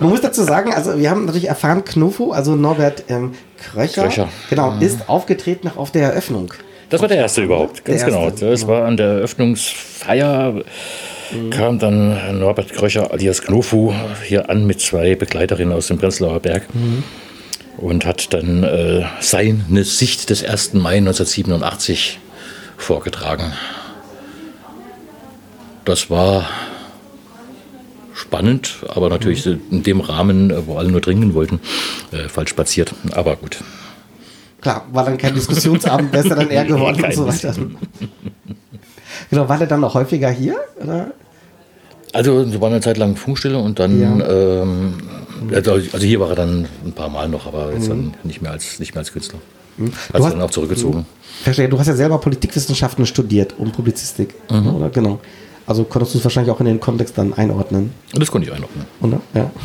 [0.00, 4.28] Man muss dazu sagen, also wir haben natürlich erfahren, Knofo, also Norbert ähm, Kröcher, Kröcher.
[4.50, 6.52] genau, ist aufgetreten noch auf der Eröffnung.
[6.90, 8.24] Das war der erste überhaupt, ganz Der genau.
[8.24, 10.62] erste, Das war an der Eröffnungsfeier,
[11.50, 13.92] kam dann Norbert Kröcher alias Knofu
[14.24, 16.66] hier an mit zwei Begleiterinnen aus dem Prenzlauer Berg
[17.78, 20.74] und hat dann äh, seine Sicht des 1.
[20.74, 22.18] Mai 1987
[22.76, 23.52] vorgetragen.
[25.84, 26.46] Das war
[28.14, 31.60] spannend, aber natürlich in dem Rahmen, äh, wo alle nur trinken wollten,
[32.12, 32.94] äh, falsch spaziert.
[33.12, 33.58] Aber gut.
[34.60, 37.54] Klar, war dann kein Diskussionsabend, es dann eher geworden und so weiter.
[39.30, 40.56] Genau, war der dann noch häufiger hier?
[40.82, 41.12] Oder?
[42.12, 44.94] Also wir waren eine Zeit lang Funkstille und dann, ähm,
[45.54, 48.52] also also hier war er dann ein paar Mal noch, aber jetzt dann nicht mehr
[48.52, 49.38] als nicht mehr als Künstler.
[49.78, 51.06] Hat Du sich hast- dann auch zurückgezogen.
[51.42, 54.88] Verstehe, du hast ja selber Politikwissenschaften studiert und Publizistik, oder?
[54.90, 55.18] Genau.
[55.66, 58.54] Also konntest du es wahrscheinlich auch in den Kontext dann einordnen, Und das konnte ich
[58.54, 58.86] einordnen.
[59.02, 59.20] oder?
[59.34, 59.50] Ja.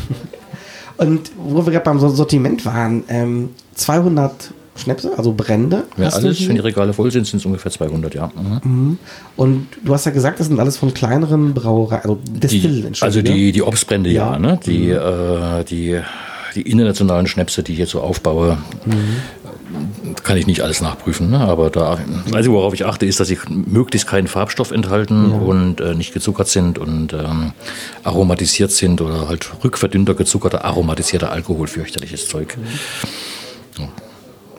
[0.98, 5.84] Und wo wir gerade beim Sortiment waren, ähm, 200 Schnäpse, also Brände.
[5.96, 8.30] Du alles, wenn die Regale voll sind, sind es ungefähr 200, ja.
[8.64, 8.98] Mhm.
[9.36, 13.20] Und du hast ja gesagt, das sind alles von kleineren Brauereien, also Distillen, Die, also
[13.22, 14.38] die, die Obstbrände, ja, Ja.
[14.38, 14.58] ne?
[14.64, 16.00] die, äh, die,
[16.54, 18.56] die internationalen Schnäpse, die ich jetzt so aufbaue,
[20.22, 21.30] kann ich nicht alles nachprüfen.
[21.30, 21.38] Ne?
[21.40, 21.98] Aber da,
[22.32, 26.48] also worauf ich achte, ist, dass sie möglichst keinen Farbstoff enthalten und äh, nicht gezuckert
[26.48, 27.52] sind und ähm,
[28.04, 32.56] aromatisiert sind oder halt rückverdünnter, gezuckerter, aromatisierter Alkohol, fürchterliches Zeug.
[33.78, 33.88] Ja.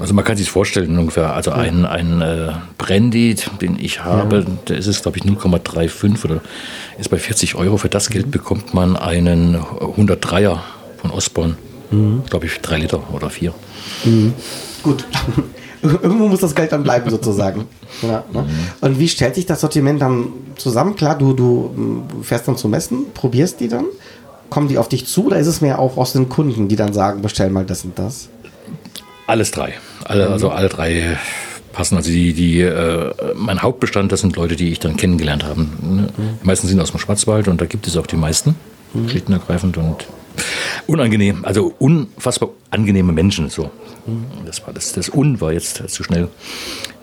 [0.04, 4.76] Also man kann sich vorstellen, ungefähr, also ein, ein äh, Brandy, den ich habe, der
[4.76, 6.42] ist es, glaube ich, 0,35 oder
[7.00, 7.78] ist bei 40 Euro.
[7.78, 10.60] Für das Geld bekommt man einen 103er
[10.98, 11.56] von Osborne.
[12.30, 13.54] Glaube ich, drei Liter oder vier.
[14.84, 15.06] Gut.
[15.82, 17.66] Irgendwo muss das Geld dann bleiben, sozusagen.
[18.02, 18.46] Ja, ne?
[18.82, 20.98] Und wie stellt sich das Sortiment dann zusammen?
[20.98, 23.86] Klar, du, du mm, fährst dann zu Messen, probierst die dann.
[24.50, 26.92] Kommen die auf dich zu oder ist es mehr auch aus den Kunden, die dann
[26.92, 28.28] sagen, bestell mal das und das?
[29.28, 29.74] Alles drei.
[30.06, 31.18] Alle, Also alle drei
[31.72, 31.98] passen.
[31.98, 35.62] Also die, die, äh, mein Hauptbestand, das sind Leute, die ich dann kennengelernt habe.
[35.62, 36.08] Ne?
[36.42, 38.56] Die meisten sind aus dem Schwarzwald und da gibt es auch die meisten,
[39.08, 39.78] schlicht und ergreifend.
[39.78, 40.06] Und
[40.88, 43.50] unangenehm, also unfassbar angenehme Menschen.
[43.50, 43.72] So.
[44.46, 46.28] Das war das, das Un war jetzt zu schnell.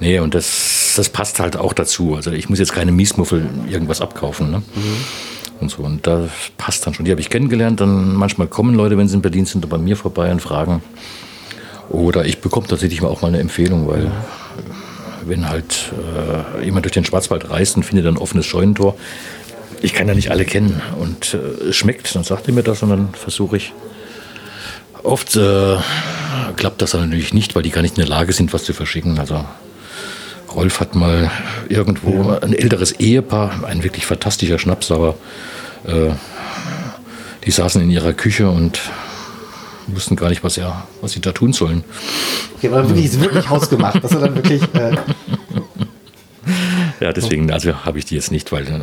[0.00, 2.14] Nee, und das, das passt halt auch dazu.
[2.14, 4.50] Also ich muss jetzt keine Miesmuffel irgendwas abkaufen.
[4.50, 4.62] Ne?
[5.60, 5.82] Und so.
[5.82, 7.04] Und das passt dann schon.
[7.04, 7.80] Die habe ich kennengelernt.
[7.80, 10.82] Dann manchmal kommen Leute, wenn sie in Berlin sind, bei mir vorbei und fragen.
[11.90, 14.11] Oder ich bekomme tatsächlich mal auch mal eine Empfehlung, weil
[15.26, 15.92] wenn halt
[16.57, 18.96] äh, jemand durch den Schwarzwald reist und findet ein offenes Scheunentor,
[19.83, 22.83] ich kann ja nicht alle kennen und äh, es schmeckt, dann sagt er mir das
[22.83, 23.72] und dann versuche ich.
[25.03, 25.76] Oft äh,
[26.57, 28.72] klappt das dann natürlich nicht, weil die gar nicht in der Lage sind, was zu
[28.72, 29.18] verschicken.
[29.18, 29.44] Also
[30.55, 31.31] Rolf hat mal
[31.68, 35.16] irgendwo ein älteres Ehepaar, ein wirklich fantastischer Schnaps, aber
[35.85, 36.11] äh,
[37.44, 38.81] die saßen in ihrer Küche und
[39.94, 41.85] wussten gar nicht, was, er, was sie da tun sollen.
[42.57, 44.03] Okay, aber wirklich, ist wirklich hausgemacht.
[44.03, 44.62] Das ist dann wirklich.
[44.74, 44.96] Äh,
[47.00, 48.81] Ja, deswegen, also habe ich die jetzt nicht, weil äh,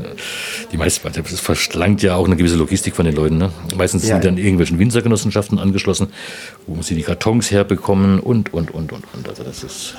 [0.72, 3.38] die meisten, das verlangt ja auch eine gewisse Logistik von den Leuten.
[3.38, 3.52] Ne?
[3.78, 6.08] Meistens Ja, sind dann irgendwelchen Winzergenossenschaften angeschlossen,
[6.66, 9.30] wo sie die Kartons herbekommen und, und, und, und, und.
[9.30, 9.96] Also das ist,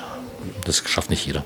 [0.65, 1.45] das schafft nicht jeder.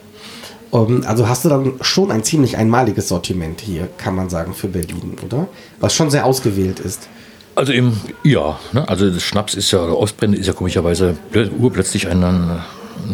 [0.71, 4.67] um, also hast du dann schon ein ziemlich einmaliges Sortiment hier, kann man sagen, für
[4.67, 5.47] Berlin, oder?
[5.79, 7.07] Was schon sehr ausgewählt ist.
[7.55, 8.87] Also im, ja, ne?
[8.87, 12.61] also das Schnaps ist ja, oder Ostbrände ist ja komischerweise plö- urplötzlich ein, ein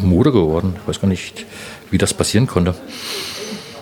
[0.02, 0.76] Mode geworden.
[0.82, 1.46] Ich weiß gar nicht,
[1.92, 2.74] wie das passieren konnte.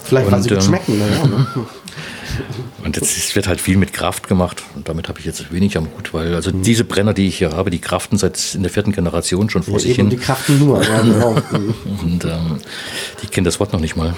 [0.04, 0.98] Vielleicht, weil sie ähm, schmecken.
[0.98, 1.06] Ne?
[1.08, 1.66] Ja?
[2.84, 5.88] Und jetzt wird halt viel mit Kraft gemacht und damit habe ich jetzt wenig am
[5.98, 8.92] Hut, weil also diese Brenner, die ich hier habe, die kraften seit in der vierten
[8.94, 10.82] Generation schon vor sich Eben die hin Kraften nur.
[10.84, 11.32] Ja, genau.
[11.52, 11.74] Mhm.
[12.04, 12.58] und ähm,
[13.22, 14.14] die kennen das Wort noch nicht mal.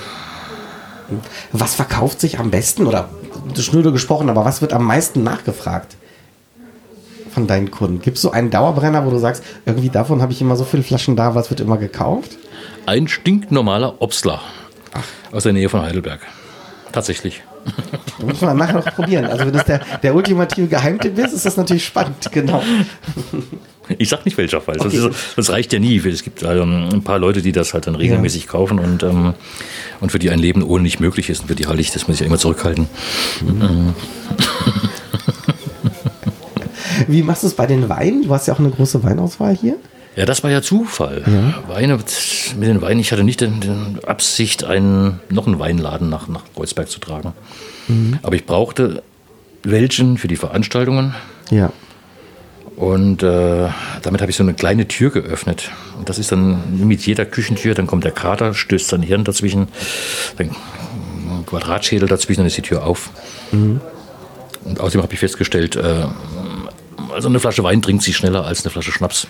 [1.51, 3.09] Was verkauft sich am besten oder
[3.57, 5.95] schnöde gesprochen, aber was wird am meisten nachgefragt
[7.31, 8.01] von deinen Kunden?
[8.01, 10.83] Gibt es so einen Dauerbrenner, wo du sagst, irgendwie davon habe ich immer so viele
[10.83, 12.37] Flaschen da, was wird immer gekauft?
[12.85, 14.41] Ein stinknormaler Obstler
[15.31, 16.21] aus der Nähe von Heidelberg.
[16.91, 17.43] Tatsächlich.
[18.17, 19.25] Das muss man nachher noch probieren.
[19.25, 22.63] Also wenn das der, der ultimative Geheimtipp ist, ist das natürlich spannend, genau.
[23.97, 24.75] Ich sag nicht welcher Fall.
[24.77, 25.09] Das, Okay.
[25.09, 25.97] ist, das reicht ja nie.
[25.97, 29.33] Es gibt ähm, ein paar Leute, die das halt dann regelmäßig kaufen und, ähm,
[29.99, 31.41] und für die ein Leben ohne nicht möglich ist.
[31.41, 32.87] Und für die halte ich, das muss ich ja immer zurückhalten.
[37.07, 38.23] Wie machst du es bei den Weinen?
[38.23, 39.77] Du hast ja auch eine große Weinauswahl hier.
[40.15, 41.23] Ja, das war ja Zufall.
[41.67, 41.97] Weine,
[42.57, 43.47] mit den Weinen, ich hatte nicht die
[44.05, 47.33] Absicht, einen, noch einen Weinladen nach, nach Kreuzberg zu tragen.
[48.23, 49.01] Aber ich brauchte
[49.63, 51.15] welchen für die Veranstaltungen.
[51.51, 51.71] Ja.
[52.75, 53.69] Und äh,
[54.01, 55.71] damit habe ich so eine kleine Tür geöffnet.
[55.97, 59.67] Und das ist dann mit jeder Küchentür, dann kommt der Kater, stößt sein Hirn dazwischen,
[60.37, 63.09] dann ein Quadratschädel dazwischen, dann ist die Tür auf.
[64.63, 66.05] Und außerdem habe ich festgestellt, äh,
[67.13, 69.27] also eine Flasche Wein trinkt sich schneller als eine Flasche Schnaps.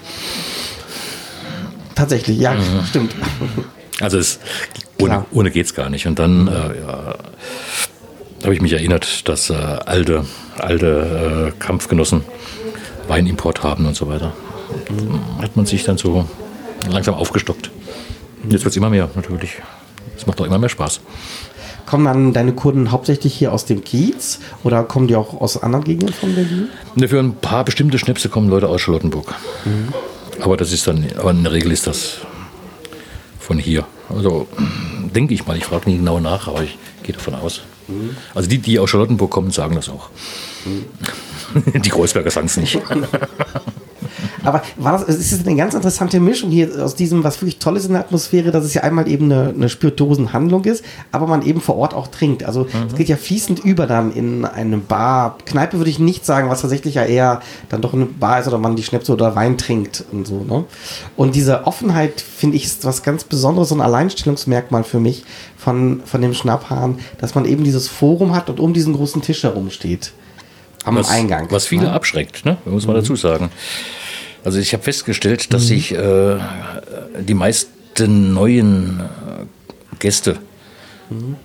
[1.96, 2.56] Tatsächlich, ja,
[2.88, 3.14] stimmt.
[4.00, 4.40] Also es,
[5.00, 5.26] ohne, Klar.
[5.32, 6.08] ohne geht es gar nicht.
[6.08, 7.16] Und dann äh, ja,
[8.44, 10.26] habe ich mich erinnert, dass äh, alte,
[10.58, 12.24] alte äh, Kampfgenossen
[13.08, 14.34] Weinimport haben und so weiter.
[14.90, 16.30] Und hat man sich dann so
[16.90, 17.72] langsam aufgestockt.
[18.44, 19.58] Jetzt wird es immer mehr natürlich.
[20.16, 21.02] Es macht doch immer mehr Spaß.
[21.90, 25.84] Kommen dann deine Kunden hauptsächlich hier aus dem Kiez oder kommen die auch aus anderen
[25.84, 26.68] Gegenden von Berlin?
[26.94, 29.34] Ne, Für ein paar bestimmte Schnäpse kommen Leute aus Charlottenburg.
[30.40, 32.18] Aber das ist dann, aber in der Regel ist das
[33.40, 33.86] von hier.
[34.08, 34.48] Also
[35.16, 37.62] denke ich mal, ich frage nie genau nach, aber ich gehe davon aus.
[38.36, 40.12] Also die, die aus Charlottenburg kommen, sagen das auch.
[41.74, 42.80] Die Kreuzberger sagen es nicht.
[44.44, 47.78] Aber war das, es ist eine ganz interessante Mischung hier aus diesem, was wirklich toll
[47.78, 51.42] ist in der Atmosphäre, dass es ja einmal eben eine, eine Spirituosenhandlung ist, aber man
[51.42, 52.44] eben vor Ort auch trinkt.
[52.44, 55.38] Also es geht ja fließend über dann in eine Bar.
[55.46, 58.58] Kneipe würde ich nicht sagen, was tatsächlich ja eher dann doch eine Bar ist oder
[58.58, 60.44] man die Schnäpse oder Wein trinkt und so.
[60.44, 60.66] Ne?
[61.16, 65.24] Und diese Offenheit, finde ich, ist was ganz Besonderes, so ein Alleinstellungsmerkmal für mich
[65.58, 69.44] von, von dem Schnapphahn, dass man eben dieses Forum hat und um diesen großen Tisch
[69.44, 70.12] herum steht.
[70.86, 71.48] Am was, Eingang.
[71.52, 71.92] Was viele ne?
[71.92, 72.58] abschreckt, ne?
[72.66, 73.50] muss man dazu sagen.
[74.44, 76.38] Also ich habe festgestellt, dass sich äh,
[77.20, 80.38] die meisten neuen äh, Gäste,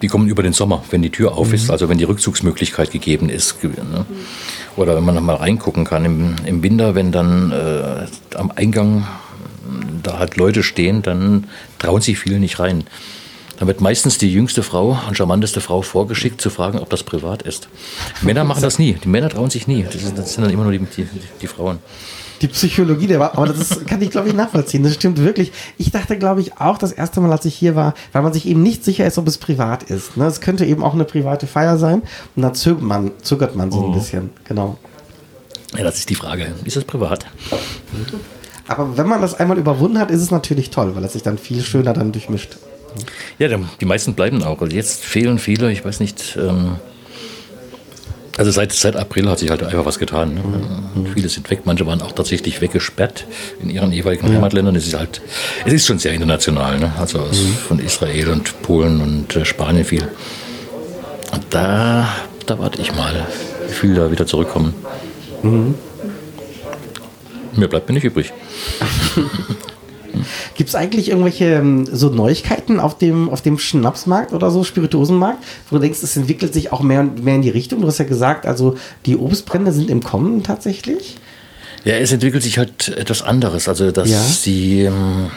[0.03, 3.31] die kommen über den Sommer, wenn die Tür auf ist, also wenn die Rückzugsmöglichkeit gegeben
[3.31, 3.63] ist.
[3.65, 4.05] Ne?
[4.77, 9.07] Oder wenn man noch mal reingucken kann im, im Winter, wenn dann äh, am Eingang
[10.03, 11.47] da halt Leute stehen, dann
[11.79, 12.85] trauen sich viele nicht rein.
[13.59, 17.43] Dann wird meistens die jüngste Frau und charmanteste Frau vorgeschickt, zu fragen, ob das privat
[17.43, 17.69] ist.
[18.21, 18.95] Männer machen das nie.
[18.95, 19.85] Die Männer trauen sich nie.
[19.85, 21.07] Das sind dann immer nur die, die,
[21.41, 21.79] die Frauen.
[22.40, 24.83] Die Psychologie der war, aber das ist, kann ich glaube ich nachvollziehen.
[24.83, 25.53] Das stimmt wirklich.
[25.79, 28.47] Ich dachte glaube ich auch das erste Mal, als ich hier war, weil man sich
[28.47, 30.16] eben nicht sicher ist, ob es privat ist.
[30.16, 30.27] Ne?
[30.27, 32.03] Es könnte eben auch eine private Feier sein
[32.37, 34.31] und dann zögert man, zögert man so ein bisschen.
[34.49, 34.79] Genau.
[35.77, 36.47] Ja, das ist die Frage.
[36.64, 37.27] Ist das privat?
[38.66, 41.38] Aber wenn man das einmal überwunden hat, ist es natürlich toll, weil es sich dann
[41.38, 42.57] viel schöner dann durchmischt.
[43.38, 44.61] Ja, die meisten bleiben auch.
[44.61, 46.37] Also jetzt fehlen viele, ich weiß nicht.
[46.40, 46.77] Ähm,
[48.37, 50.35] also seit, seit April hat sich halt einfach was getan.
[50.35, 50.42] Ne?
[51.14, 53.27] Viele sind weg, manche waren auch tatsächlich weggesperrt
[53.62, 54.75] in ihren jeweiligen Heimatländern.
[54.75, 55.23] Es ist halt,
[55.64, 56.92] es ist schon sehr international, ne?
[56.99, 60.09] also aus, von Israel und Polen und äh, Spanien viel.
[61.33, 62.09] Und da,
[62.47, 63.27] da warte ich mal,
[63.68, 64.75] wie viele da wieder zurückkommen.
[67.57, 68.33] Mehr bleibt mir nicht übrig.
[70.55, 75.42] Gibt es eigentlich irgendwelche ähm, so Neuigkeiten auf dem, auf dem Schnapsmarkt oder so, Spirituosenmarkt,
[75.70, 77.81] wo du denkst, es entwickelt sich auch mehr und mehr in die Richtung?
[77.81, 81.16] Du hast ja gesagt, also die Obstbrände sind im Kommen tatsächlich.
[81.85, 83.68] Ja, es entwickelt sich halt etwas anderes.
[83.68, 84.22] Also, dass Ja.
[84.46, 85.31] die, ähm,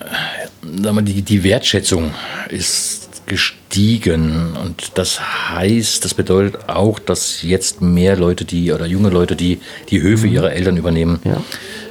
[0.00, 2.12] äh, die, die Wertschätzung
[2.48, 4.56] ist gestiegen.
[4.62, 5.20] Und das
[5.50, 10.26] heißt, das bedeutet auch, dass jetzt mehr Leute, die oder junge Leute, die die Höfe
[10.26, 11.20] ihrer Eltern übernehmen,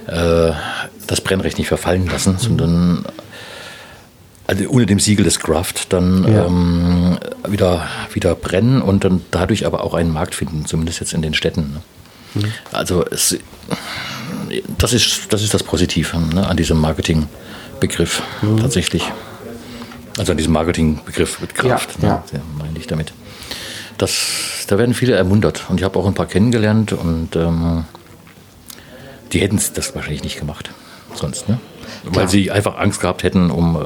[0.07, 0.51] äh,
[1.11, 3.05] das Brennrecht nicht verfallen lassen, sondern
[4.47, 6.45] also ohne dem Siegel des Craft dann Ja.
[6.45, 11.21] ähm, wieder, wieder brennen und dann dadurch aber auch einen Markt finden, zumindest jetzt in
[11.21, 11.81] den Städten.
[12.35, 12.47] Ne?
[12.71, 13.37] Also es,
[14.77, 18.21] das, ist, das ist das Positive ne, an diesem Marketingbegriff
[18.59, 19.03] tatsächlich.
[20.17, 22.39] Also an diesem Marketingbegriff mit Kraft, Ja, ne, ja.
[22.57, 23.13] meine ich damit.
[23.97, 24.13] Das,
[24.67, 27.85] da werden viele ermuntert und ich habe auch ein paar kennengelernt und ähm,
[29.31, 30.71] die hätten das wahrscheinlich nicht gemacht
[31.17, 31.59] sonst, ne?
[32.03, 33.79] Weil sie einfach Angst gehabt hätten um äh,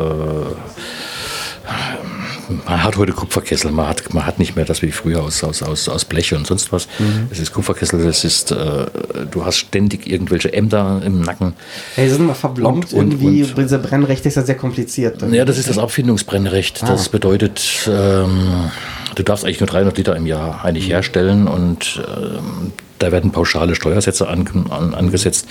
[2.68, 5.64] man hat heute Kupferkessel, man hat, man hat nicht mehr das wie früher aus, aus,
[5.64, 6.88] aus, aus Blech und sonst was.
[7.32, 8.86] Es ist Kupferkessel, das ist, äh,
[9.32, 11.54] du hast ständig irgendwelche Ämter im Nacken.
[11.96, 13.44] Hey, sie sind mal verblombt Und- und- irgendwie.
[13.44, 15.22] und- Diese Brennrechte ist ja sehr kompliziert.
[15.32, 16.84] Ja, das ist das Abfindungsbrennrecht.
[16.84, 16.88] Ah.
[16.88, 18.70] Das bedeutet, ähm,
[19.16, 23.76] du darfst eigentlich nur 300 Liter im Jahr eigentlich herstellen und ähm, da werden pauschale
[23.76, 25.48] Steuersätze an, an, angesetzt.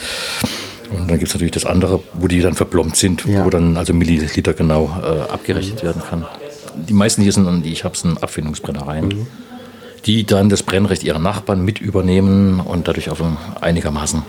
[0.91, 3.45] Und dann gibt es natürlich das andere, wo die dann verplombt sind, Ja.
[3.45, 6.25] wo dann also Milliliter genau äh, abgerechnet werden kann.
[6.77, 9.27] Die meisten hier sind, die ich habe, sind Abfindungsbrennereien,
[10.07, 14.23] die dann das Brennrecht ihrer Nachbarn mit übernehmen und dadurch ein einigermaßen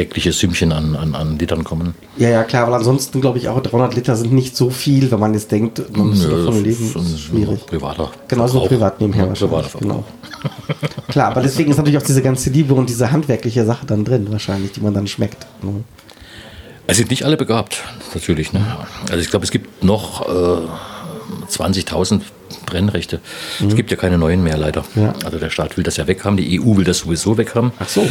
[0.00, 1.94] erkleckliches Sümmchen an, an, an Litern kommen.
[2.16, 5.20] Ja, ja, klar, weil ansonsten glaube ich auch 300 Liter sind nicht so viel, wenn
[5.20, 6.92] man jetzt denkt, man müsste Nö, davon das leben.
[6.96, 7.66] ein- ist schwierig.
[7.66, 8.10] Privater.
[8.28, 9.72] Genau, so privat nebenher Ja, wahrscheinlich.
[9.78, 10.04] Genau.
[11.08, 14.26] Klar, aber deswegen ist natürlich auch diese ganze Liebe und diese handwerkliche Sache dann drin,
[14.30, 15.46] wahrscheinlich, die man dann schmeckt.
[15.62, 15.84] ne?
[16.86, 17.82] Es sind nicht alle begabt,
[18.14, 18.52] natürlich.
[18.52, 18.64] Ne?
[19.10, 20.62] Also ich glaube, es gibt noch äh,
[21.52, 22.22] 20.000
[22.66, 23.20] Brennrechte.
[23.66, 24.84] Es gibt ja keine neuen mehr, leider.
[24.94, 25.02] Mhm.
[25.02, 25.14] Ja.
[25.24, 27.72] Also der Staat will das ja weghaben, die EU will das sowieso weghaben.
[27.78, 28.08] Ach so.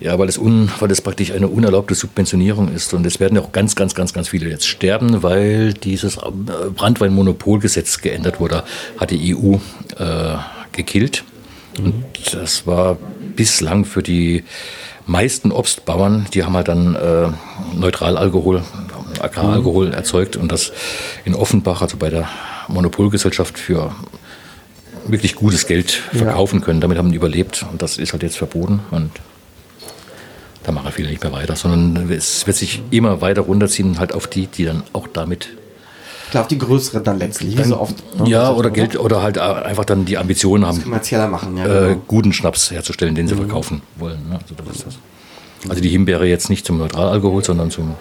[0.00, 2.94] Ja, weil das, un, weil das praktisch eine unerlaubte Subventionierung ist.
[2.94, 6.20] Und es werden ja auch ganz, ganz, ganz, ganz viele jetzt sterben, weil dieses äh,
[6.74, 8.64] Brandweinmonopolgesetz geändert wurde,
[8.98, 9.56] hat die EU
[9.98, 10.36] äh,
[10.72, 11.24] gekillt.
[11.78, 12.98] Und das war
[13.34, 14.44] bislang für die
[15.06, 17.28] meisten Obstbauern, die haben halt dann äh,
[17.76, 18.62] Neutralalkohol,
[19.20, 20.72] Agraralkohol erzeugt und das
[21.24, 22.28] in Offenbach, also bei der
[22.68, 23.94] Monopolgesellschaft, für
[25.06, 26.80] wirklich gutes Geld verkaufen können.
[26.80, 29.10] Damit haben die überlebt und das ist halt jetzt verboten und
[30.62, 34.26] da machen viele nicht mehr weiter, sondern es wird sich immer weiter runterziehen, halt auf
[34.26, 35.48] die, die dann auch damit
[36.30, 38.18] Klar, auf die größeren dann letztlich, wie so oft.
[38.18, 38.28] ne?
[38.28, 41.64] ja oder ist Geld oder halt einfach dann die Ambitionen haben, Kommerzieller machen, ja.
[41.64, 42.02] äh, genau.
[42.08, 44.28] guten Schnaps herzustellen, den sie verkaufen wollen.
[44.28, 44.38] Ne?
[44.58, 44.84] Also,
[45.68, 47.94] also die Himbeere jetzt nicht zum Neutralalkohol, sondern zum,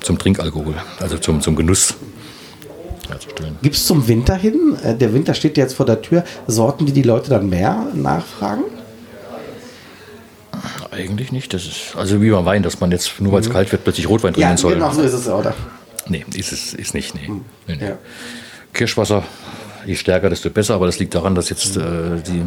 [0.00, 1.94] zum Trinkalkohol, also zum, zum Genuss
[3.10, 3.56] herzustellen.
[3.62, 6.92] Gibt es zum Winter hin, äh, der Winter steht jetzt vor der Tür, Sorten, die
[6.92, 8.62] die Leute dann mehr nachfragen?
[10.90, 11.54] Eigentlich nicht.
[11.54, 14.08] Das ist also wie beim Wein, dass man jetzt nur weil es kalt wird plötzlich
[14.08, 14.74] Rotwein trinken Ja, soll.
[14.74, 15.54] genau so ist es, oder?
[16.08, 17.14] Nee, ist es ist nicht.
[17.14, 17.28] Nee.
[17.68, 17.86] nee, nee.
[17.86, 17.98] Ja.
[18.72, 19.22] Kirschwasser,
[19.86, 21.80] je stärker, desto besser, aber das liegt daran, dass jetzt äh,
[22.26, 22.42] die,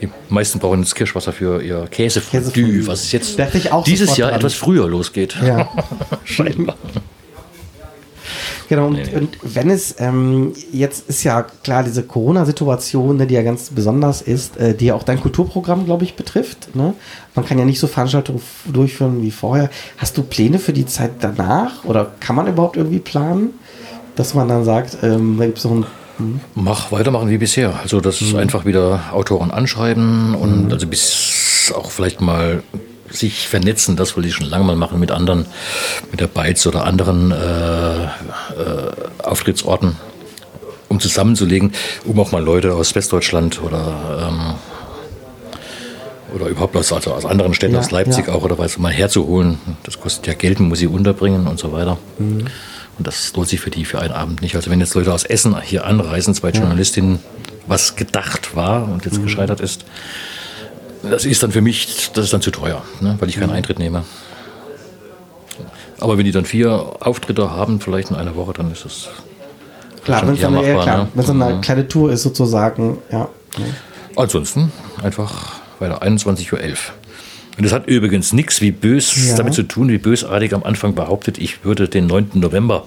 [0.00, 2.86] die meisten brauchen jetzt Kirschwasser für ihr Käsefondue, Käsefondue.
[2.86, 4.38] was jetzt Dachte ich auch dieses Jahr dran.
[4.40, 5.36] etwas früher losgeht.
[5.44, 5.68] Ja.
[6.24, 6.76] Scheinbar.
[8.68, 13.34] Genau, und, Nee, und wenn es ähm, jetzt ist ja klar diese Corona-Situation, ne, die
[13.34, 16.74] ja ganz besonders ist, äh, die ja auch dein Kulturprogramm, glaube ich, betrifft.
[16.74, 16.92] Ne?
[17.34, 19.70] Man kann ja nicht so Veranstaltungen durchführen wie vorher.
[19.96, 23.50] Hast du Pläne für die Zeit danach oder kann man überhaupt irgendwie planen,
[24.16, 25.86] dass man dann sagt, ähm, da gibt es so ein
[26.56, 27.78] Mach weitermachen wie bisher.
[27.80, 28.26] Also das Mhm.
[28.26, 32.64] ist einfach wieder Autoren anschreiben und also bis auch vielleicht mal
[33.10, 35.46] sich vernetzen, das wollte ich schon lange mal machen mit anderen,
[36.10, 38.08] mit der Beiz oder anderen äh, äh,
[39.22, 39.96] Auftrittsorten,
[40.88, 41.72] um zusammenzulegen,
[42.04, 44.54] um auch mal Leute aus Westdeutschland oder ähm,
[46.34, 48.34] oder überhaupt aus, also aus anderen Städten, Ja, aus Leipzig ja.
[48.34, 49.58] auch oder was mal herzuholen.
[49.84, 51.96] Das kostet ja Geld, man muss sie unterbringen und so weiter.
[52.18, 52.44] Mhm.
[52.98, 54.54] Und das lohnt sich für die für einen Abend nicht.
[54.54, 57.20] Also wenn jetzt Leute aus Essen hier anreisen, zwei Journalistinnen,
[57.66, 59.10] was gedacht war und Mhm.
[59.10, 59.84] jetzt gescheitert ist,
[61.02, 63.40] das ist dann für mich, das ist dann zu teuer, ne, weil ich Mhm.
[63.42, 64.04] keinen Eintritt nehme.
[66.00, 69.08] Aber wenn die dann vier Auftritte haben, vielleicht in einer Woche, dann ist es
[70.04, 71.22] klar, wenn es ja, machbar, klar, ne?
[71.22, 71.60] so eine Mhm.
[71.60, 73.28] kleine Tour ist sozusagen, ja.
[74.16, 76.94] Ansonsten einfach weiter 21.11 Uhr.
[77.56, 79.34] Und das hat übrigens nichts wie bös Ja.
[79.34, 82.38] damit zu tun, wie bösartig am Anfang behauptet, ich würde den 9.
[82.40, 82.84] November,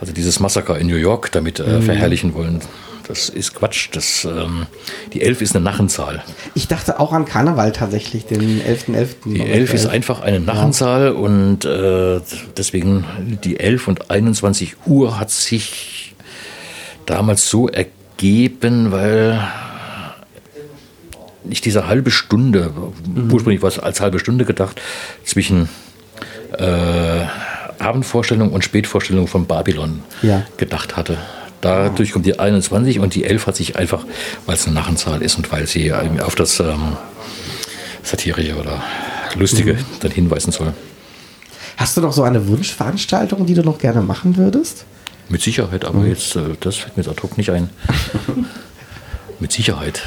[0.00, 2.60] also dieses Massaker in New York, damit äh, verherrlichen wollen.
[3.08, 3.88] Das ist Quatsch.
[3.92, 4.66] Das, ähm,
[5.12, 6.24] die 11 ist eine Nachenzahl.
[6.54, 9.06] Ich dachte auch an Karneval tatsächlich, den 11.11.
[9.26, 12.20] Die 11 ist einfach eine Nachenzahl und äh,
[12.56, 13.04] deswegen
[13.44, 16.14] die 11 und 21 Uhr hat sich
[17.06, 19.40] damals so ergeben, weil
[21.48, 22.72] ich diese halbe Stunde,
[23.30, 24.80] ursprünglich war es als halbe Stunde gedacht,
[25.24, 25.68] zwischen
[26.58, 27.24] äh,
[27.78, 30.42] Abendvorstellung und Spätvorstellung von Babylon Ja.
[30.56, 31.18] gedacht hatte.
[31.66, 34.04] Dadurch kommt die 21 und die 11 hat sich einfach,
[34.46, 36.96] weil es eine Nachenzahl ist und weil sie ähm, auf das ähm,
[38.04, 38.84] Satirische oder
[39.34, 40.72] Lustige dann hinweisen soll.
[41.76, 44.84] Hast du noch so eine Wunschveranstaltung, die du noch gerne machen würdest?
[45.28, 47.70] Mit Sicherheit, aber jetzt, äh, das fällt mir ad hoc nicht ein.
[49.40, 50.02] Mit Sicherheit.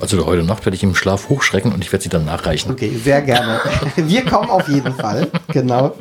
[0.00, 2.70] Also heute Nacht werde ich im Schlaf hochschrecken und ich werde sie dann nachreichen.
[2.72, 3.60] Okay, sehr gerne.
[3.96, 5.28] Wir kommen auf jeden Fall.
[5.48, 5.94] Genau.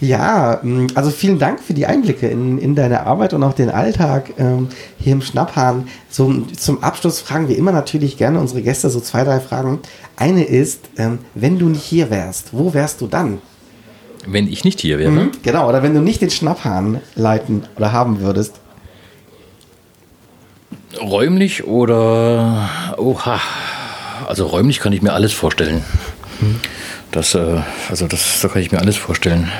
[0.00, 3.70] Ja, mh, also vielen Dank für die Einblicke in, in deine Arbeit und auch den
[3.70, 5.88] Alltag ähm, hier im Schnapphahn.
[6.08, 9.78] So, zum Abschluss fragen wir immer natürlich gerne unsere Gäste so zwei, drei Fragen.
[10.16, 13.38] Eine ist, ähm, wenn du nicht hier wärst, wo wärst du dann?
[14.26, 17.92] Wenn ich nicht hier wäre, Mhm, Genau, oder wenn du nicht den Schnapphahn leiten oder
[17.92, 18.54] haben würdest.
[20.98, 22.68] Räumlich oder.
[22.96, 23.40] Oha.
[24.26, 25.84] Also räumlich kann ich mir alles vorstellen.
[27.10, 29.50] Das, äh, also das, da kann ich mir alles vorstellen.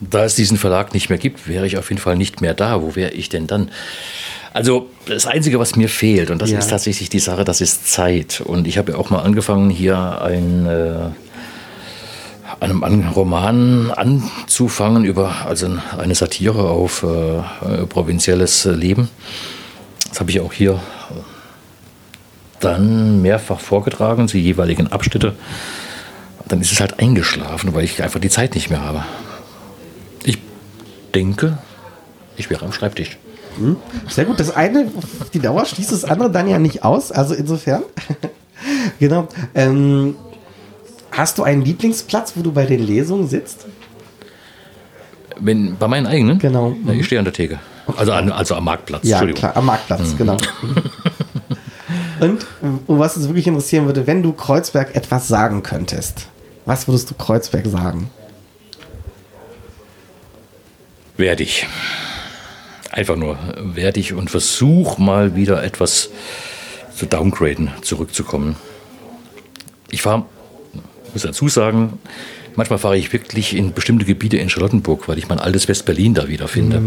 [0.00, 2.80] Da es diesen Verlag nicht mehr gibt, wäre ich auf jeden Fall nicht mehr da.
[2.82, 3.70] Wo wäre ich denn dann?
[4.52, 6.58] Also das Einzige, was mir fehlt, und das Ja.
[6.58, 8.40] ist tatsächlich die Sache, das ist Zeit.
[8.44, 11.10] Und ich habe ja auch mal angefangen, hier ein, äh,
[12.60, 19.08] einem An Roman anzufangen über also eine Satire auf äh, äh, provinzielles Leben.
[20.08, 20.80] Das habe ich auch hier
[22.60, 25.34] dann mehrfach vorgetragen, die jeweiligen Abschnitte.
[26.46, 29.04] Dann ist es halt eingeschlafen, weil ich einfach die Zeit nicht mehr habe.
[30.24, 30.38] Ich
[31.14, 31.58] denke,
[32.36, 33.18] ich wäre am Schreibtisch.
[34.08, 34.38] Sehr gut.
[34.38, 34.90] Das eine,
[35.32, 37.12] die Dauer schließt das andere dann ja nicht aus.
[37.12, 37.82] Also insofern.
[38.98, 39.28] genau.
[39.54, 40.16] Ähm,
[41.12, 43.66] hast du einen Lieblingsplatz, wo du bei den Lesungen sitzt?
[45.38, 46.38] Wenn, bei meinen eigenen?
[46.38, 46.76] Genau.
[46.86, 47.58] Ja, ich stehe an der Theke.
[47.96, 49.04] Also, an, also am Marktplatz.
[49.04, 50.36] Ja, klar, am Marktplatz, genau.
[52.20, 52.46] Und
[52.86, 56.28] um was uns wirklich interessieren würde, wenn du Kreuzberg etwas sagen könntest,
[56.66, 58.10] was würdest du Kreuzberg sagen?
[61.16, 61.66] Werdig.
[62.90, 66.10] Einfach nur werdig und versuch mal wieder etwas
[66.94, 68.56] zu downgraden, zurückzukommen.
[69.90, 70.02] Ich
[71.10, 71.98] fahre, muss dazu sagen,
[72.56, 76.28] manchmal fahre ich wirklich in bestimmte Gebiete in Charlottenburg, weil ich mein altes West-Berlin da
[76.28, 76.82] wiederfinde.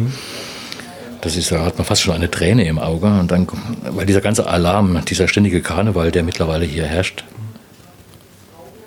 [1.22, 3.08] Das ist, da hat man fast schon eine Träne im Auge.
[3.08, 3.48] Und dann,
[3.90, 7.24] weil dieser ganze Alarm, dieser ständige Karneval, der mittlerweile hier herrscht,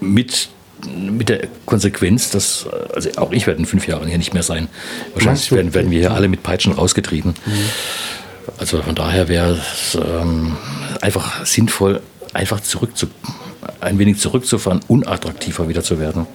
[0.00, 0.48] mit,
[0.86, 4.68] mit der Konsequenz, dass, also auch ich werde in fünf Jahren hier nicht mehr sein.
[5.14, 7.34] Wahrscheinlich werden, werden wir hier alle mit Peitschen rausgetrieben.
[8.58, 10.56] Also von daher wäre es ähm,
[11.00, 12.02] einfach sinnvoll,
[12.34, 13.06] einfach zurück zu,
[13.80, 16.26] ein wenig zurückzufahren, unattraktiver wieder zu werden.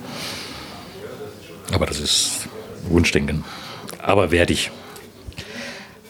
[1.74, 2.48] Aber das ist
[2.90, 3.44] Wunschdenken.
[4.02, 4.72] Aber wertig.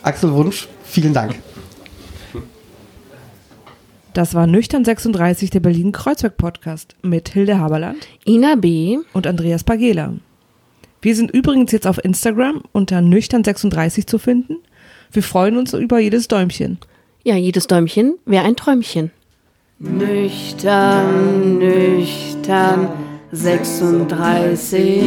[0.04, 1.36] Axel Wunsch, vielen Dank.
[4.14, 8.98] Das war Nüchtern 36, der Berlin-Kreuzberg-Podcast mit Hilde Haberland Ina B.
[9.14, 10.16] und Andreas Pagela.
[11.02, 14.58] Wir sind übrigens jetzt auf Instagram unter Nüchtern36 zu finden.
[15.12, 16.78] Wir freuen uns über jedes Däumchen.
[17.24, 19.12] Ja, jedes Däumchen wäre ein Träumchen.
[19.84, 22.90] Nüchtern, nüchtern,
[23.32, 25.02] 36.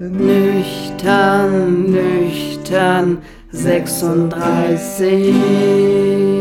[0.00, 3.18] Nüchtern, nüchtern,
[3.52, 6.31] 36.